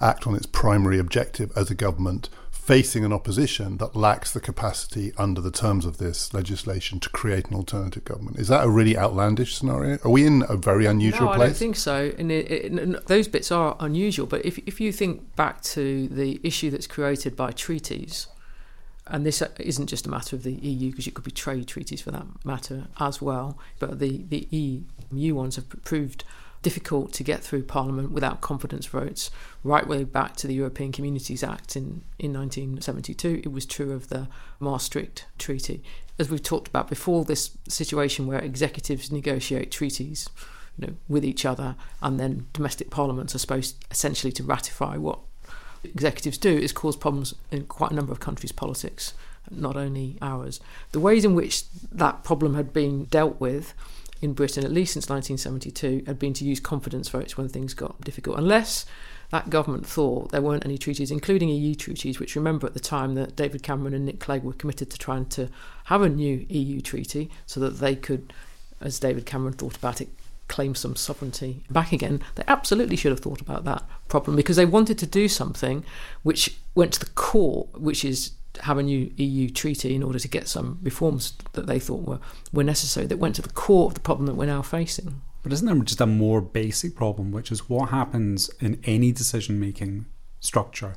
[0.01, 2.29] act on its primary objective as a government
[2.63, 7.45] facing an opposition that lacks the capacity under the terms of this legislation to create
[7.47, 8.39] an alternative government.
[8.39, 9.97] Is that a really outlandish scenario?
[10.05, 11.41] Are we in a very unusual no, place?
[11.41, 12.13] I don't think so.
[12.17, 14.27] And it, it, those bits are unusual.
[14.27, 18.27] But if, if you think back to the issue that's created by treaties,
[19.07, 21.67] and this uh, isn't just a matter of the EU, because it could be trade
[21.67, 26.23] treaties for that matter as well, but the, the EU ones have proved
[26.63, 29.29] difficult to get through Parliament without confidence votes,
[29.63, 33.41] right way back to the European Communities Act in, in 1972.
[33.43, 34.27] It was true of the
[34.59, 35.83] Maastricht Treaty.
[36.17, 40.29] As we've talked about before, this situation where executives negotiate treaties
[40.77, 45.19] you know, with each other and then domestic parliaments are supposed essentially to ratify what
[45.83, 49.13] executives do is cause problems in quite a number of countries' politics,
[49.51, 50.59] not only ours.
[50.93, 53.73] The ways in which that problem had been dealt with
[54.23, 57.99] in Britain, at least since 1972, had been to use confidence votes when things got
[58.01, 58.85] difficult, unless
[59.31, 63.15] that government thought there weren't any treaties, including EU treaties, which remember at the time
[63.15, 65.49] that David Cameron and Nick Clegg were committed to trying to
[65.85, 68.31] have a new EU treaty so that they could,
[68.79, 70.09] as David Cameron thought about it,
[70.47, 72.21] claim some sovereignty back again.
[72.35, 75.83] They absolutely should have thought about that problem because they wanted to do something
[76.21, 80.27] which went to the core, which is have a new EU treaty in order to
[80.27, 82.19] get some reforms that they thought were,
[82.51, 85.21] were necessary that went to the core of the problem that we're now facing.
[85.41, 89.59] But isn't there just a more basic problem, which is what happens in any decision
[89.59, 90.05] making
[90.39, 90.95] structure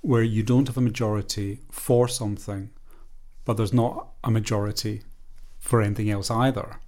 [0.00, 2.70] where you don't have a majority for something,
[3.44, 5.02] but there's not a majority
[5.58, 6.80] for anything else either?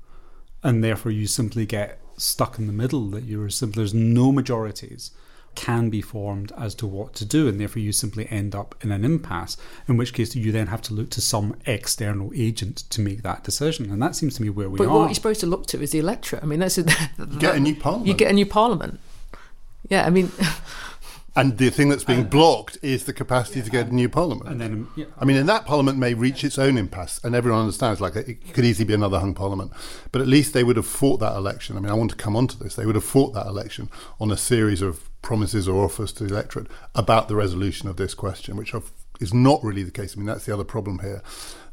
[0.62, 5.10] And therefore, you simply get stuck in the middle, that you're simply, there's no majorities
[5.54, 8.90] can be formed as to what to do, and therefore you simply end up in
[8.90, 9.56] an impasse.
[9.88, 13.44] In which case, you then have to look to some external agent to make that
[13.44, 14.88] decision, and that seems to me where we but are.
[14.88, 16.42] But what you're supposed to look to is the electorate.
[16.42, 16.82] I mean, that's a,
[17.18, 18.08] you get a new parliament.
[18.08, 19.00] You get a new parliament.
[19.88, 20.30] Yeah, I mean.
[21.36, 24.08] And the thing that's being uh, blocked is the capacity yeah, to get a new
[24.08, 24.48] parliament.
[24.48, 25.06] And then, yeah.
[25.18, 28.54] I mean, and that parliament may reach its own impasse, and everyone understands like it
[28.54, 29.72] could easily be another hung parliament.
[30.12, 31.76] But at least they would have fought that election.
[31.76, 32.76] I mean, I want to come on to this.
[32.76, 33.90] They would have fought that election
[34.20, 38.14] on a series of promises or offers to the electorate about the resolution of this
[38.14, 38.72] question, which
[39.18, 40.14] is not really the case.
[40.14, 41.22] I mean, that's the other problem here.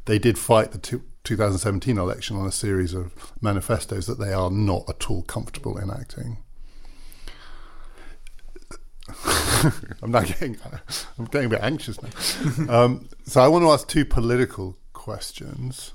[0.06, 4.50] They did fight the two, 2017 election on a series of manifestos that they are
[4.50, 6.38] not at all comfortable enacting.
[10.02, 10.56] I'm now getting
[11.18, 12.10] I'm getting a bit anxious now.
[12.84, 15.92] um, so I want to ask two political questions.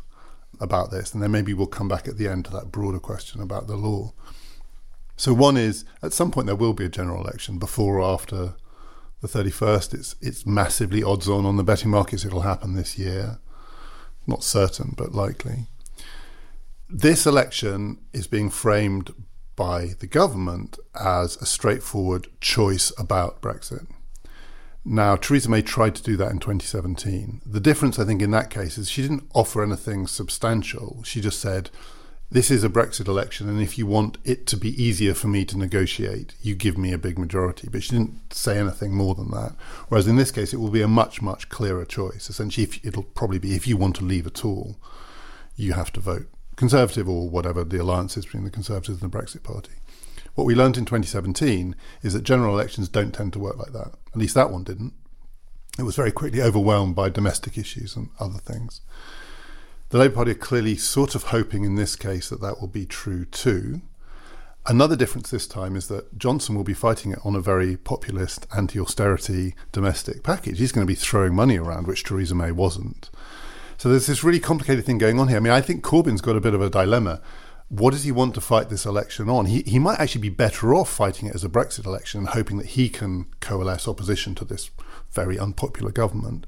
[0.60, 3.42] about this, and then maybe we'll come back at the end to that broader question
[3.42, 4.14] about the law.
[5.18, 8.54] So one is at some point there will be a general election before or after
[9.22, 9.94] the 31st.
[9.96, 12.24] It's it's massively odds on on the betting markets.
[12.24, 13.40] It'll happen this year.
[14.28, 15.68] Not certain, but likely.
[16.90, 19.14] This election is being framed
[19.56, 23.88] by the government as a straightforward choice about Brexit.
[24.86, 27.42] Now, Theresa May tried to do that in 2017.
[27.46, 31.02] The difference, I think, in that case is she didn't offer anything substantial.
[31.04, 31.72] She just said,
[32.30, 35.46] This is a Brexit election, and if you want it to be easier for me
[35.46, 37.70] to negotiate, you give me a big majority.
[37.72, 39.56] But she didn't say anything more than that.
[39.88, 42.30] Whereas in this case, it will be a much, much clearer choice.
[42.30, 44.76] Essentially, if, it'll probably be if you want to leave at all,
[45.56, 49.18] you have to vote Conservative or whatever the alliance is between the Conservatives and the
[49.18, 49.74] Brexit Party.
[50.36, 53.94] What we learned in 2017 is that general elections don't tend to work like that.
[54.12, 54.94] At least that one didn't.
[55.80, 58.82] It was very quickly overwhelmed by domestic issues and other things.
[59.90, 62.86] The Labour Party are clearly sort of hoping in this case that that will be
[62.86, 63.82] true too.
[64.66, 68.46] Another difference this time is that Johnson will be fighting it on a very populist,
[68.56, 70.60] anti austerity domestic package.
[70.60, 73.10] He's going to be throwing money around, which Theresa May wasn't.
[73.78, 75.38] So there's this really complicated thing going on here.
[75.38, 77.22] I mean, I think Corbyn's got a bit of a dilemma
[77.70, 79.46] what does he want to fight this election on?
[79.48, 82.58] He, he might actually be better off fighting it as a Brexit election and hoping
[82.58, 84.70] that he can coalesce opposition to this
[85.12, 86.48] very unpopular government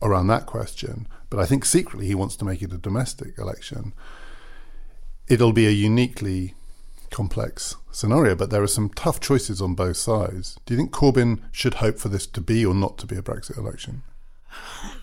[0.00, 1.08] around that question.
[1.30, 3.92] But I think secretly he wants to make it a domestic election.
[5.28, 6.54] It'll be a uniquely
[7.10, 10.58] complex scenario, but there are some tough choices on both sides.
[10.66, 13.22] Do you think Corbyn should hope for this to be or not to be a
[13.22, 14.02] Brexit election?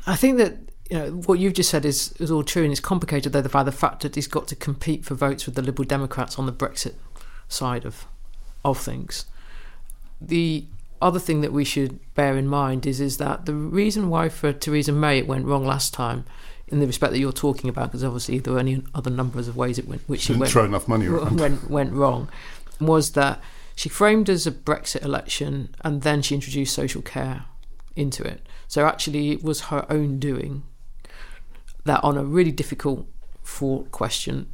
[0.08, 0.58] I think that
[0.90, 3.64] you know, what you've just said is, is all true, and it's complicated though by
[3.64, 6.52] the fact that he's got to compete for votes with the Liberal Democrats on the
[6.52, 6.96] Brexit
[7.48, 8.06] side of
[8.64, 9.26] of things.
[10.22, 10.66] The
[11.02, 14.54] other thing that we should bear in mind is is that the reason why for
[14.54, 16.26] Theresa May it went wrong last time,
[16.68, 19.56] in the respect that you're talking about, because obviously there were any other numbers of
[19.56, 21.40] ways it went, which she didn't went, throw enough money around.
[21.40, 22.30] went went wrong,
[22.80, 23.42] was that
[23.76, 27.46] she framed as a Brexit election and then she introduced social care
[27.96, 28.46] into it.
[28.68, 30.64] So actually, it was her own doing
[31.86, 33.08] that on a really difficult
[33.42, 34.48] fraught question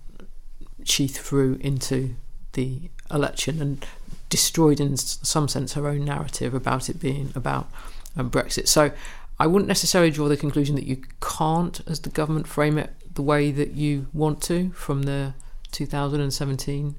[0.84, 2.16] she threw into
[2.54, 3.86] the election and
[4.30, 7.70] destroyed in some sense her own narrative about it being about
[8.16, 8.68] um, Brexit.
[8.68, 8.92] So
[9.40, 13.22] I wouldn't necessarily draw the conclusion that you can't, as the government, frame it the
[13.22, 15.34] way that you want to from the
[15.72, 16.96] 2017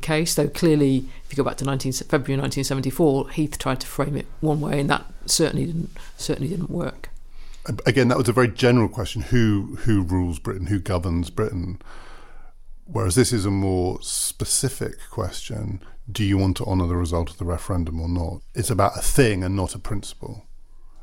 [0.00, 0.34] case.
[0.34, 4.26] Though clearly, if you go back to 19, February 1974, Heath tried to frame it
[4.40, 7.10] one way, and that certainly didn't certainly didn't work
[7.86, 11.80] again, that was a very general question: who who rules Britain, who governs Britain?
[12.92, 17.38] Whereas this is a more specific question: do you want to honour the result of
[17.38, 18.42] the referendum or not?
[18.54, 20.46] It's about a thing and not a principle.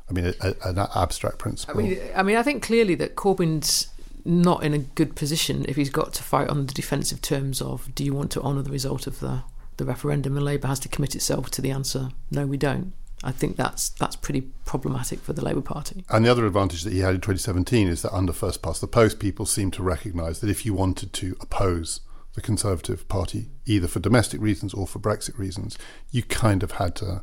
[0.08, 1.80] I mean, a, a, an abstract principle.
[1.80, 3.88] I mean, I mean, I think clearly that Corbyn's
[4.24, 7.94] not in a good position if he's got to fight on the defensive terms of
[7.94, 9.42] do you want to honour the result of the
[9.78, 12.92] the referendum, and Labour has to commit itself to the answer: no, we don't.
[13.24, 16.04] I think that's that's pretty problematic for the Labour Party.
[16.08, 18.86] And the other advantage that he had in 2017 is that under first past the
[18.86, 22.00] post, people seem to recognise that if you wanted to oppose
[22.34, 25.76] the Conservative Party, either for domestic reasons or for Brexit reasons,
[26.10, 27.22] you kind of had to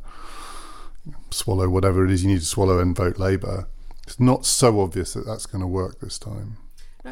[1.30, 3.68] swallow whatever it is you need to swallow and vote Labour.
[4.06, 6.58] It's not so obvious that that's going to work this time.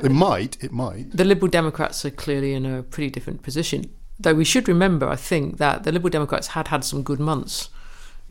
[0.03, 1.17] It might, it might.
[1.17, 3.91] The Liberal Democrats are clearly in a pretty different position.
[4.19, 7.71] Though we should remember, I think, that the Liberal Democrats had had some good months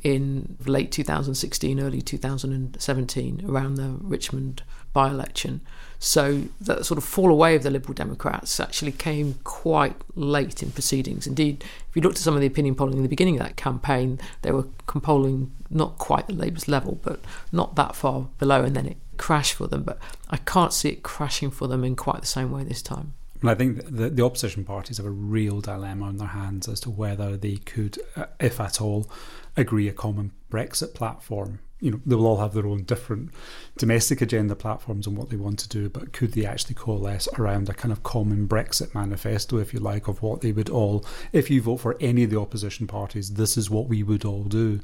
[0.03, 5.61] in late 2016, early 2017, around the Richmond by election.
[5.99, 10.71] So that sort of fall away of the Liberal Democrats actually came quite late in
[10.71, 11.25] proceedings.
[11.25, 13.55] Indeed, if you looked at some of the opinion polling in the beginning of that
[13.55, 17.19] campaign, they were polling not quite at Labour's level, but
[17.51, 19.83] not that far below, and then it crashed for them.
[19.83, 19.97] But
[20.29, 23.13] I can't see it crashing for them in quite the same way this time.
[23.43, 26.79] And I think the, the opposition parties have a real dilemma on their hands as
[26.81, 29.09] to whether they could, uh, if at all,
[29.55, 31.59] agree a common Brexit platform.
[31.79, 33.31] You know, they will all have their own different
[33.77, 37.67] domestic agenda platforms and what they want to do, but could they actually coalesce around
[37.67, 41.49] a kind of common Brexit manifesto, if you like, of what they would all, if
[41.49, 44.79] you vote for any of the opposition parties, this is what we would all do.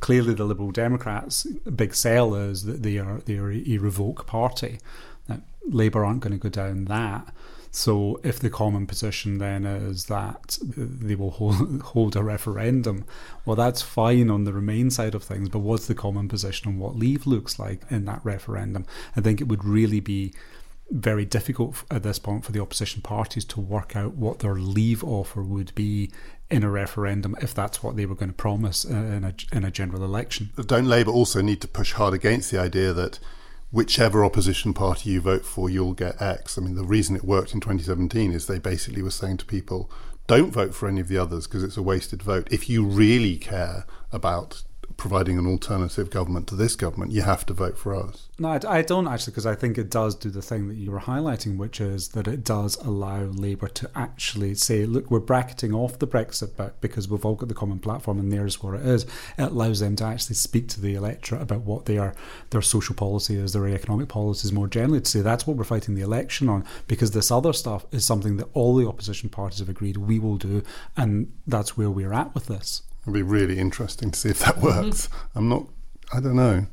[0.00, 4.78] Clearly, the Liberal Democrats' big sell is that they are they are a revoke party.
[5.28, 7.32] Now, Labour aren't going to go down that.
[7.76, 11.30] So, if the common position then is that they will
[11.84, 13.04] hold, a referendum,
[13.44, 15.50] well, that's fine on the Remain side of things.
[15.50, 18.86] But what's the common position on what Leave looks like in that referendum?
[19.14, 20.32] I think it would really be
[20.90, 25.04] very difficult at this point for the opposition parties to work out what their leave
[25.04, 26.10] offer would be
[26.48, 29.64] in a referendum if that's what they were going to promise uh, in a in
[29.64, 30.48] a general election.
[30.64, 33.18] Don't Labour also need to push hard against the idea that
[33.70, 36.56] whichever opposition party you vote for, you'll get X.
[36.56, 39.90] I mean, the reason it worked in 2017 is they basically were saying to people,
[40.26, 42.48] don't vote for any of the others because it's a wasted vote.
[42.50, 44.62] If you really care about
[44.96, 48.28] providing an alternative government to this government, you have to vote for us.
[48.38, 51.00] No, I, don't actually, because I think it does do the thing that you were
[51.00, 55.98] highlighting, which is that it does allow Labour to actually say, look, we're bracketing off
[55.98, 59.04] the Brexit bit because we've all got the common platform and there's where it is.
[59.38, 62.14] It allows them to actually speak to the electorate about what their
[62.50, 65.94] their social policy is, their economic policies more generally, to say that's what we're fighting
[65.94, 69.68] the election on, because this other stuff is something that all the opposition parties have
[69.68, 70.62] agreed we will do,
[70.96, 72.82] and that's where we're at with this.
[73.06, 75.06] It'll be really interesting to see if that works.
[75.06, 75.38] Mm-hmm.
[75.38, 75.68] I'm not,
[76.12, 76.66] I don't know.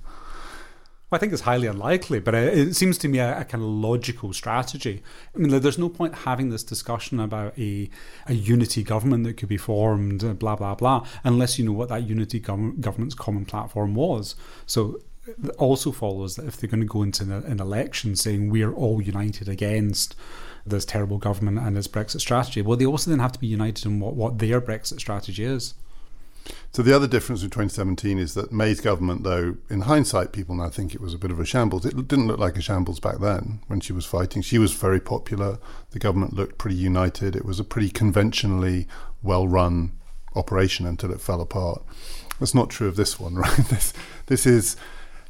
[1.13, 3.69] Well, I think it's highly unlikely, but it, seems to me a, a, kind of
[3.69, 5.03] logical strategy.
[5.36, 7.88] I mean, there's no point having this discussion about a,
[8.25, 11.89] a unity government that could be formed, uh, blah, blah, blah, unless you know what
[11.89, 14.34] that unity gov- government's common platform was.
[14.65, 18.49] So it also follows that if they're going to go into an, an election saying
[18.49, 20.15] we're all united against
[20.65, 23.86] this terrible government and its Brexit strategy, well, they also then have to be united
[23.86, 25.75] in what, what their Brexit strategy is.
[26.71, 30.69] So the other difference with 2017 is that May's government, though in hindsight people now
[30.69, 33.19] think it was a bit of a shambles, it didn't look like a shambles back
[33.19, 34.41] then when she was fighting.
[34.41, 35.59] She was very popular.
[35.91, 37.35] The government looked pretty united.
[37.35, 38.87] It was a pretty conventionally
[39.21, 39.93] well-run
[40.35, 41.83] operation until it fell apart.
[42.39, 43.55] That's not true of this one, right?
[43.69, 43.93] This
[44.25, 44.75] this is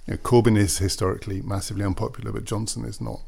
[0.08, 3.20] you know, Corbyn is historically massively unpopular, but Johnson is not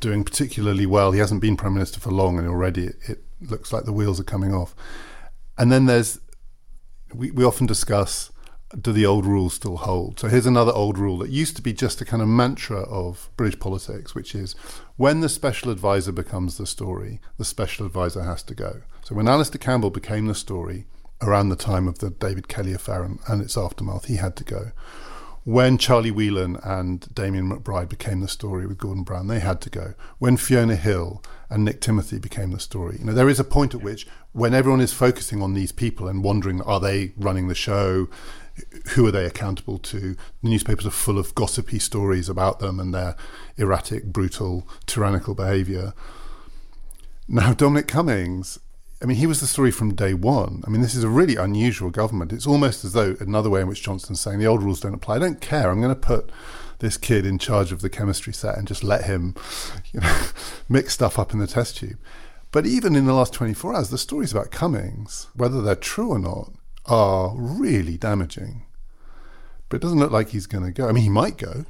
[0.00, 1.12] doing particularly well.
[1.12, 4.20] He hasn't been prime minister for long, and already it, it looks like the wheels
[4.20, 4.74] are coming off.
[5.58, 6.20] And then there's
[7.14, 8.30] we, we often discuss
[8.80, 10.18] do the old rules still hold?
[10.18, 13.30] So here's another old rule that used to be just a kind of mantra of
[13.36, 14.54] British politics, which is
[14.96, 18.82] when the special advisor becomes the story, the special advisor has to go.
[19.04, 20.86] So when Alastair Campbell became the story
[21.22, 24.44] around the time of the David Kelly affair and, and its aftermath, he had to
[24.44, 24.72] go.
[25.44, 29.70] When Charlie Whelan and Damien McBride became the story with Gordon Brown, they had to
[29.70, 29.94] go.
[30.18, 33.72] When Fiona Hill and Nick Timothy became the story, you know, there is a point
[33.72, 37.54] at which, when everyone is focusing on these people and wondering, are they running the
[37.54, 38.06] show?
[38.88, 40.14] Who are they accountable to?
[40.42, 43.16] The newspapers are full of gossipy stories about them and their
[43.56, 45.94] erratic, brutal, tyrannical behaviour.
[47.26, 48.58] Now, Dominic Cummings
[49.02, 50.62] I mean, he was the story from day one.
[50.66, 52.32] I mean, this is a really unusual government.
[52.32, 55.16] It's almost as though another way in which Johnson's saying the old rules don't apply.
[55.16, 55.70] I don't care.
[55.70, 56.30] I'm going to put
[56.78, 59.34] this kid in charge of the chemistry set and just let him,
[59.92, 60.26] you know,
[60.68, 61.98] mix stuff up in the test tube.
[62.56, 66.18] But even in the last 24 hours, the stories about Cummings, whether they're true or
[66.18, 66.54] not,
[66.86, 68.62] are really damaging.
[69.68, 70.88] But it doesn't look like he's going to go.
[70.88, 71.66] I mean, he might go,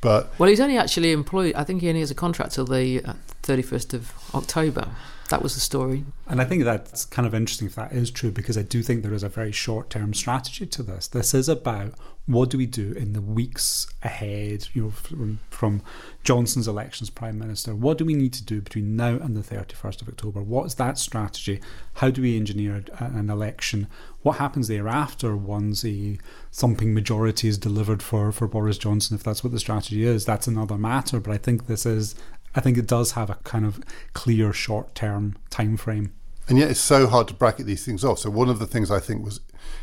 [0.00, 1.54] but well, he's only actually employed.
[1.54, 4.88] I think he only has a contract till the uh, thirty first of October.
[5.30, 6.04] That was the story.
[6.26, 9.02] And I think that's kind of interesting if that is true, because I do think
[9.02, 11.06] there is a very short term strategy to this.
[11.06, 11.94] This is about
[12.26, 15.82] what do we do in the weeks ahead, you know, from, from
[16.24, 17.76] Johnson's election as Prime Minister?
[17.76, 20.42] What do we need to do between now and the 31st of October?
[20.42, 21.60] What's that strategy?
[21.94, 23.86] How do we engineer an election?
[24.22, 26.18] What happens thereafter once a
[26.52, 30.24] thumping majority is delivered for, for Boris Johnson, if that's what the strategy is?
[30.24, 31.20] That's another matter.
[31.20, 32.16] But I think this is
[32.54, 33.80] I think it does have a kind of
[34.12, 36.12] clear short term time frame.
[36.48, 38.18] And yet it's so hard to bracket these things off.
[38.18, 39.40] So one of the things I think was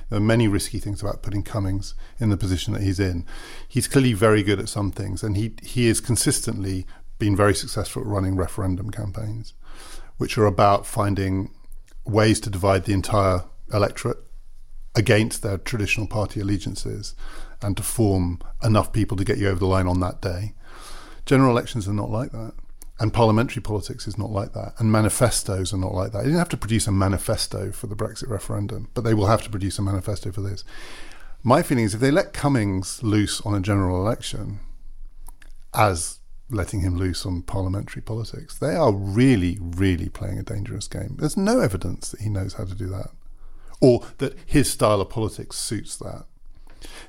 [0.10, 3.26] there are many risky things about putting Cummings in the position that he's in.
[3.68, 6.86] He's clearly very good at some things, and he he has consistently
[7.20, 9.54] been very successful at running referendum campaigns,
[10.18, 11.52] which are about finding
[12.06, 13.44] ways to divide the entire
[13.74, 14.18] electorate
[14.96, 17.16] against their traditional party allegiances
[17.62, 20.54] and to form enough people to get you over the line on that day.
[21.28, 22.54] General elections are not like that.
[23.00, 24.74] And parliamentary politics is not like that.
[24.80, 26.20] And manifestos are not like that.
[26.20, 29.44] They didn't have to produce a manifesto for the Brexit referendum, but they will have
[29.44, 30.64] to produce a manifesto for this.
[31.44, 34.62] My feeling is if they let Cummings loose on a general election,
[35.76, 36.20] as
[36.50, 41.18] letting him loose on parliamentary politics, they are really, really playing a dangerous game.
[41.20, 43.12] There's no evidence that he knows how to do that,
[43.82, 46.26] or that his style of politics suits that.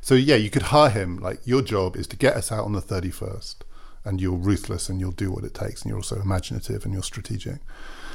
[0.01, 2.73] So, yeah, you could hire him, like, your job is to get us out on
[2.73, 3.57] the 31st
[4.09, 7.03] and you're ruthless and you'll do what it takes and you're also imaginative and you're
[7.03, 7.59] strategic.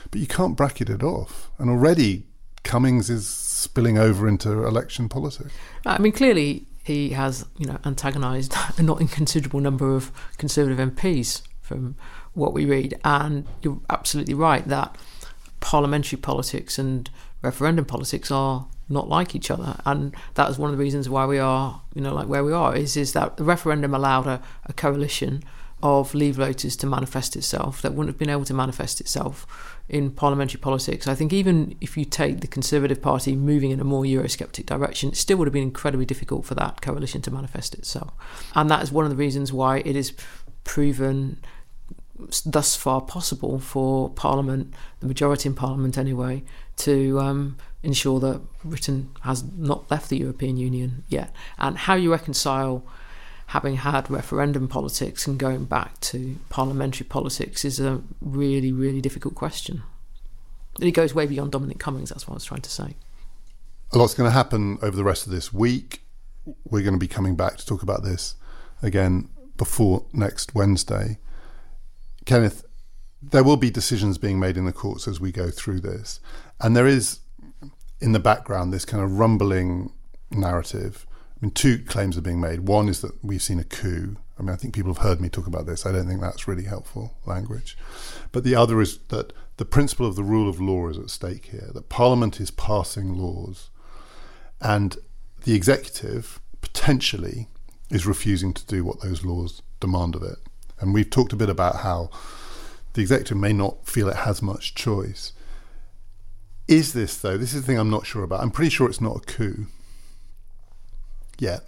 [0.09, 1.51] But you can't bracket it off.
[1.59, 2.23] And already
[2.63, 5.53] Cummings is spilling over into election politics.
[5.85, 11.43] I mean, clearly he has, you know, antagonised a not inconsiderable number of Conservative MPs
[11.61, 11.95] from
[12.33, 12.99] what we read.
[13.03, 14.97] And you're absolutely right that
[15.59, 17.09] parliamentary politics and
[17.41, 19.77] referendum politics are not like each other.
[19.85, 22.51] And that is one of the reasons why we are, you know, like where we
[22.51, 25.43] are, is, is that the referendum allowed a, a coalition
[25.83, 30.09] of Leave voters to manifest itself that wouldn't have been able to manifest itself in
[30.09, 31.09] parliamentary politics.
[31.09, 35.09] I think even if you take the Conservative Party moving in a more Eurosceptic direction,
[35.09, 38.13] it still would have been incredibly difficult for that coalition to manifest itself.
[38.55, 40.13] And that is one of the reasons why it is
[40.63, 41.41] proven
[42.45, 46.43] thus far possible for Parliament, the majority in Parliament anyway,
[46.77, 51.33] to um, ensure that Britain has not left the European Union yet.
[51.57, 52.85] And how you reconcile
[53.53, 59.35] having had referendum politics and going back to parliamentary politics is a really, really difficult
[59.35, 59.83] question.
[60.79, 62.95] And it goes way beyond Dominic Cummings, that's what I was trying to say.
[63.91, 66.01] A lot's going to happen over the rest of this week.
[66.65, 68.33] We're going to be coming back to talk about this
[68.81, 71.19] again before next Wednesday.
[72.25, 72.65] Kenneth,
[73.21, 76.19] there will be decisions being made in the courts as we go through this.
[76.59, 77.19] And there is,
[78.01, 79.93] in the background, this kind of rumbling
[80.31, 81.05] narrative
[81.43, 82.61] mean, two claims are being made.
[82.61, 84.15] One is that we've seen a coup.
[84.39, 85.85] I mean, I think people have heard me talk about this.
[85.85, 87.77] I don't think that's really helpful language.
[88.31, 91.47] But the other is that the principle of the rule of law is at stake
[91.47, 93.69] here, that Parliament is passing laws
[94.61, 94.97] and
[95.43, 97.49] the executive potentially
[97.89, 100.37] is refusing to do what those laws demand of it.
[100.79, 102.09] And we've talked a bit about how
[102.93, 105.33] the executive may not feel it has much choice.
[106.69, 108.39] Is this, though, this is the thing I'm not sure about.
[108.39, 109.67] I'm pretty sure it's not a coup
[111.43, 111.61] yet.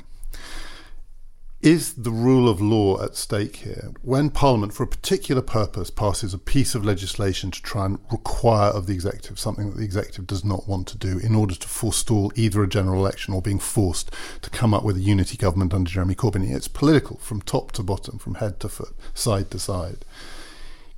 [1.65, 3.91] Is the rule of law at stake here?
[4.03, 8.69] When Parliament, for a particular purpose, passes a piece of legislation to try and require
[8.69, 11.67] of the executive something that the executive does not want to do in order to
[11.67, 14.11] forestall either a general election or being forced
[14.41, 17.81] to come up with a unity government under Jeremy Corbyn, it's political from top to
[17.81, 20.05] bottom, from head to foot, side to side.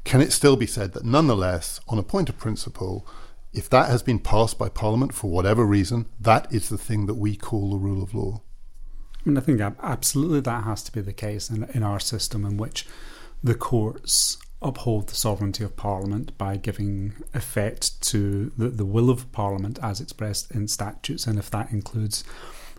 [0.04, 3.08] Can it still be said that nonetheless, on a point of principle,
[3.54, 7.16] if that has been passed by Parliament for whatever reason, that is the thing that
[7.16, 8.42] we call the rule of law?
[9.28, 12.46] I mean, I think absolutely that has to be the case in, in our system
[12.46, 12.88] in which
[13.44, 19.30] the courts uphold the sovereignty of Parliament by giving effect to the, the will of
[19.34, 22.24] Parliament as expressed in statutes, and if that includes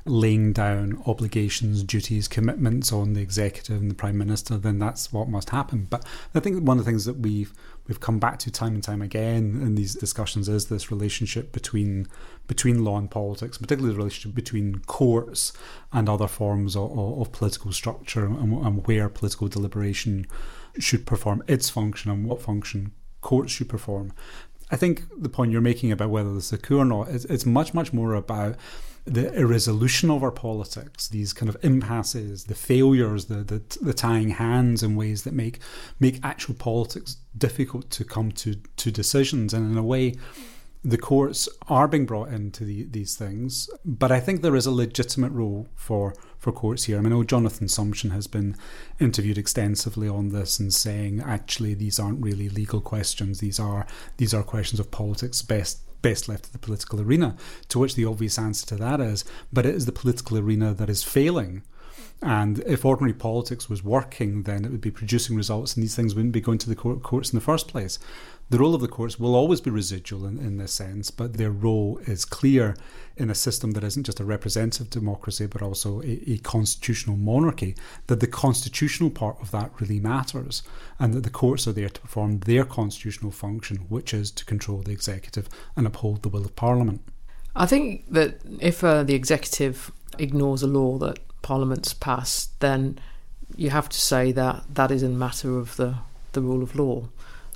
[0.05, 5.28] laying down obligations, duties, commitments on the executive and the prime minister, then that's what
[5.28, 5.86] must happen.
[5.88, 7.53] But I think one of the things that we've
[7.86, 12.07] we've come back to time and time again in these discussions is this relationship between
[12.46, 15.53] between law and politics, particularly the relationship between courts
[15.92, 20.26] and other forms of, of political structure and, and where political deliberation
[20.78, 24.12] should perform its function and what function courts should perform.
[24.71, 27.47] I think the point you're making about whether there's a coup or not, it's, it's
[27.47, 28.57] much, much more about
[29.05, 34.31] the irresolution of our politics, these kind of impasses, the failures, the, the, the tying
[34.31, 35.61] hands in ways that make
[35.99, 40.14] make actual politics difficult to come to to decisions, and in a way,
[40.89, 43.68] the courts are being brought into the, these things.
[43.84, 46.97] But I think there is a legitimate role for for courts here.
[46.97, 48.57] I, mean, I know Jonathan Sumption has been
[49.01, 53.86] interviewed extensively on this and saying actually these aren't really legal questions; these are
[54.16, 57.36] these are questions of politics best best left to the political arena.
[57.68, 60.89] To which the obvious answer to that is, but it is the political arena that
[60.89, 61.62] is failing.
[62.20, 66.14] And if ordinary politics was working, then it would be producing results, and these things
[66.14, 67.99] wouldn't be going to the courts in the first place.
[68.51, 71.51] The role of the courts will always be residual in, in this sense, but their
[71.51, 72.76] role is clear
[73.14, 77.76] in a system that isn't just a representative democracy, but also a, a constitutional monarchy,
[78.07, 80.62] that the constitutional part of that really matters,
[80.99, 84.78] and that the courts are there to perform their constitutional function, which is to control
[84.78, 85.46] the executive
[85.76, 87.03] and uphold the will of Parliament.
[87.55, 92.99] I think that if uh, the executive ignores a law that Parliament's passed, then
[93.57, 95.96] you have to say that that is a matter of the,
[96.32, 97.09] the rule of law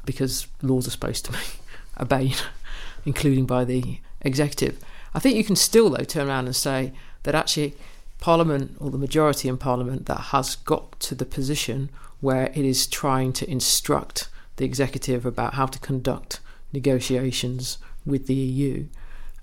[0.04, 1.38] because laws are supposed to be
[2.00, 2.40] obeyed,
[3.04, 4.78] including by the executive.
[5.14, 6.92] I think you can still, though, turn around and say
[7.24, 7.74] that actually
[8.18, 11.90] Parliament, or the majority in Parliament, that has got to the position
[12.20, 16.38] where it is trying to instruct the executive about how to conduct
[16.72, 18.86] negotiations with the EU,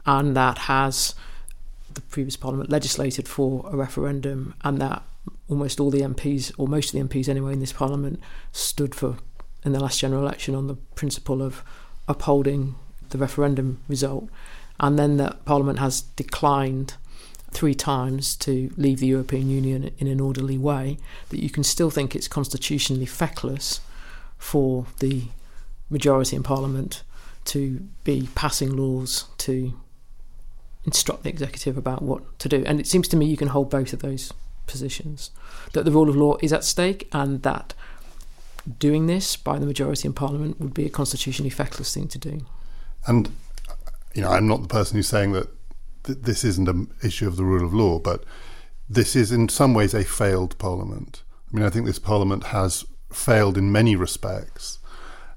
[0.06, 1.14] and that has
[1.94, 5.04] the previous Parliament legislated for a referendum, and that
[5.50, 9.18] almost all the MPs, or most of the MPs anyway, in this Parliament stood for
[9.64, 11.64] in the last general election on the principle of
[12.08, 12.76] upholding
[13.10, 14.30] the referendum result,
[14.80, 16.96] and then that Parliament has declined
[17.52, 20.98] three times to leave the European Union in an orderly way,
[21.30, 23.82] that you can still think it's constitutionally feckless
[24.38, 25.24] for the
[25.90, 27.04] majority in Parliament
[27.46, 29.74] to be passing laws to
[30.86, 32.64] instruct the executive about what to do.
[32.66, 34.32] And it seems to me you can hold both of those
[34.68, 35.32] positions
[35.74, 37.74] that the rule of law is at stake and that
[38.78, 42.46] doing this by the majority in Parliament would be a constitutionally feckless thing to do.
[43.08, 43.32] And,
[44.14, 45.48] you know, I'm not the person who's saying that
[46.04, 48.24] th- this isn't an issue of the rule of law, but
[48.90, 51.24] this is in some ways a failed Parliament.
[51.52, 54.80] I mean, I think this Parliament has failed in many respects,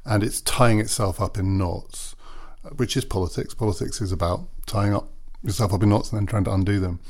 [0.04, 2.14] and it's tying itself up in knots,
[2.76, 3.54] which is politics.
[3.54, 5.08] Politics is about tying up
[5.42, 7.00] yourself up in knots and then trying to undo them.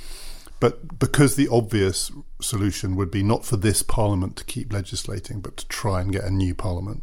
[0.62, 5.56] But because the obvious solution would be not for this parliament to keep legislating, but
[5.56, 7.02] to try and get a new parliament,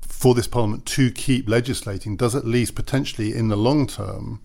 [0.00, 4.40] for this parliament to keep legislating does at least potentially in the long term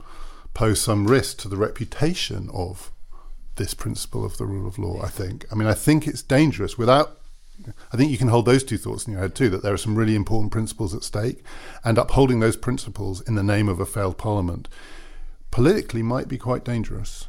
[0.53, 2.91] pose some risk to the reputation of
[3.55, 5.47] this principle of the rule of law, I think.
[5.51, 7.17] I mean, I think it's dangerous without.
[7.91, 9.77] I think you can hold those two thoughts in your head too that there are
[9.77, 11.43] some really important principles at stake,
[11.83, 14.69] and upholding those principles in the name of a failed parliament
[15.49, 17.27] politically might be quite dangerous.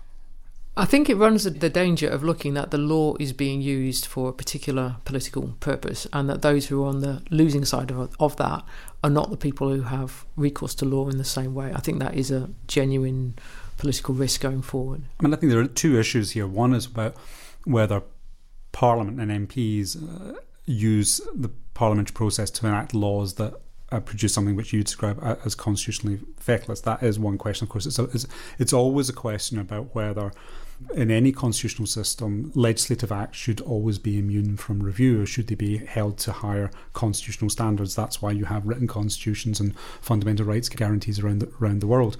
[0.78, 4.28] I think it runs the danger of looking that the law is being used for
[4.28, 8.36] a particular political purpose, and that those who are on the losing side of, of
[8.36, 8.62] that
[9.02, 11.72] are not the people who have recourse to law in the same way.
[11.74, 13.38] I think that is a genuine
[13.78, 15.02] political risk going forward.
[15.18, 16.46] I mean, I think there are two issues here.
[16.46, 17.16] One is about
[17.64, 18.02] whether
[18.72, 23.54] Parliament and MPs uh, use the parliamentary process to enact laws that
[23.92, 26.82] uh, produce something which you describe as constitutionally feckless.
[26.82, 27.64] That is one question.
[27.64, 28.26] Of course, it's, a, it's,
[28.58, 30.32] it's always a question about whether
[30.94, 35.54] in any constitutional system, legislative acts should always be immune from review or should they
[35.54, 37.94] be held to higher constitutional standards.
[37.94, 42.16] That's why you have written constitutions and fundamental rights guarantees around the, around the world.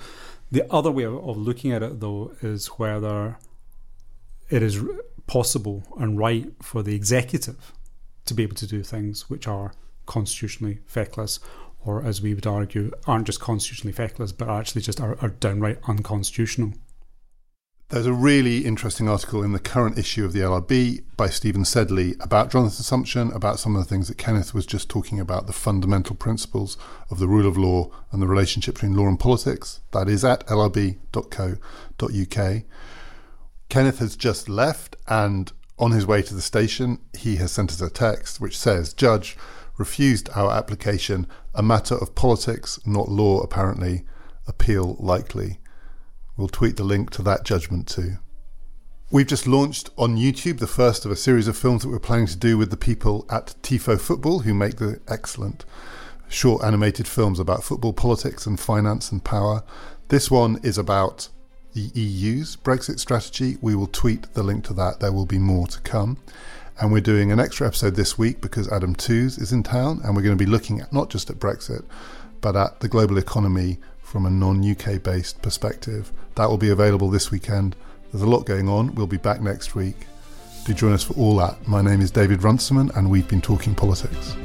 [0.51, 3.39] The other way of looking at it, though, is whether
[4.49, 4.83] it is
[5.27, 7.73] possible and right for the executive
[8.27, 9.73] to be able to do things which are
[10.07, 11.41] constitutionally feckless,
[11.85, 15.79] or as we would argue, aren't just constitutionally feckless, but actually just are, are downright
[15.89, 16.73] unconstitutional.
[17.89, 22.17] There's a really interesting article in the current issue of the LRB by Stephen Sedley
[22.19, 25.53] about Jonathan Sumption, about some of the things that Kenneth was just talking about, the
[25.53, 26.77] fundamental principles
[27.13, 29.83] of the rule of law and the relationship between law and politics.
[29.93, 31.03] That is at lrb.co.uk.
[33.69, 37.81] Kenneth has just left, and on his way to the station, he has sent us
[37.81, 39.37] a text which says, Judge,
[39.79, 44.05] refused our application, a matter of politics, not law, apparently,
[44.49, 45.61] appeal likely.
[46.37, 48.19] We'll tweet the link to that judgment too.
[49.11, 52.27] We've just launched on YouTube the first of a series of films that we're planning
[52.27, 55.65] to do with the people at Tifo Football, who make the excellent
[56.29, 59.63] short animated films about football politics and finance and power.
[60.09, 61.29] This one is about
[61.73, 63.57] the EU's Brexit strategy.
[63.61, 65.01] We will tweet the link to that.
[65.01, 66.19] There will be more to come.
[66.81, 70.15] And we're doing an extra episode this week because Adam Tooze is in town, and
[70.15, 71.85] we're going to be looking at not just at Brexit,
[72.41, 76.13] but at the global economy from a non UK based perspective.
[76.37, 77.75] That will be available this weekend.
[78.13, 78.95] There's a lot going on.
[78.95, 80.07] We'll be back next week.
[80.65, 81.67] Do join us for all that.
[81.67, 84.37] My name is David Runciman, and we've been talking politics.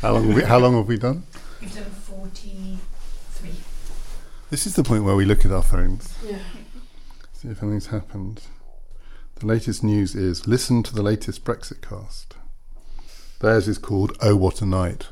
[0.00, 1.24] How long, have we, how long have we done?
[1.60, 3.50] We've done 43.
[4.48, 6.14] This is the point where we look at our phones.
[6.24, 6.38] Yeah.
[7.34, 8.40] See if anything's happened.
[9.40, 12.36] The latest news is listen to the latest Brexit cast.
[13.40, 15.08] Theirs is called Oh What a Night.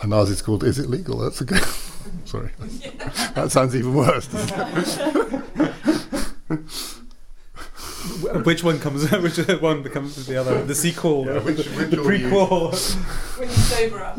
[0.00, 1.18] And ours is called Is It Legal?
[1.18, 1.62] That's a good.
[2.24, 2.50] Sorry.
[3.34, 4.26] that sounds even worse.
[8.44, 9.10] Which one comes?
[9.10, 10.64] Which one becomes the other?
[10.64, 13.38] The sequel, Yeah, which- the, which the will you- prequel.
[13.38, 14.18] When you sober up.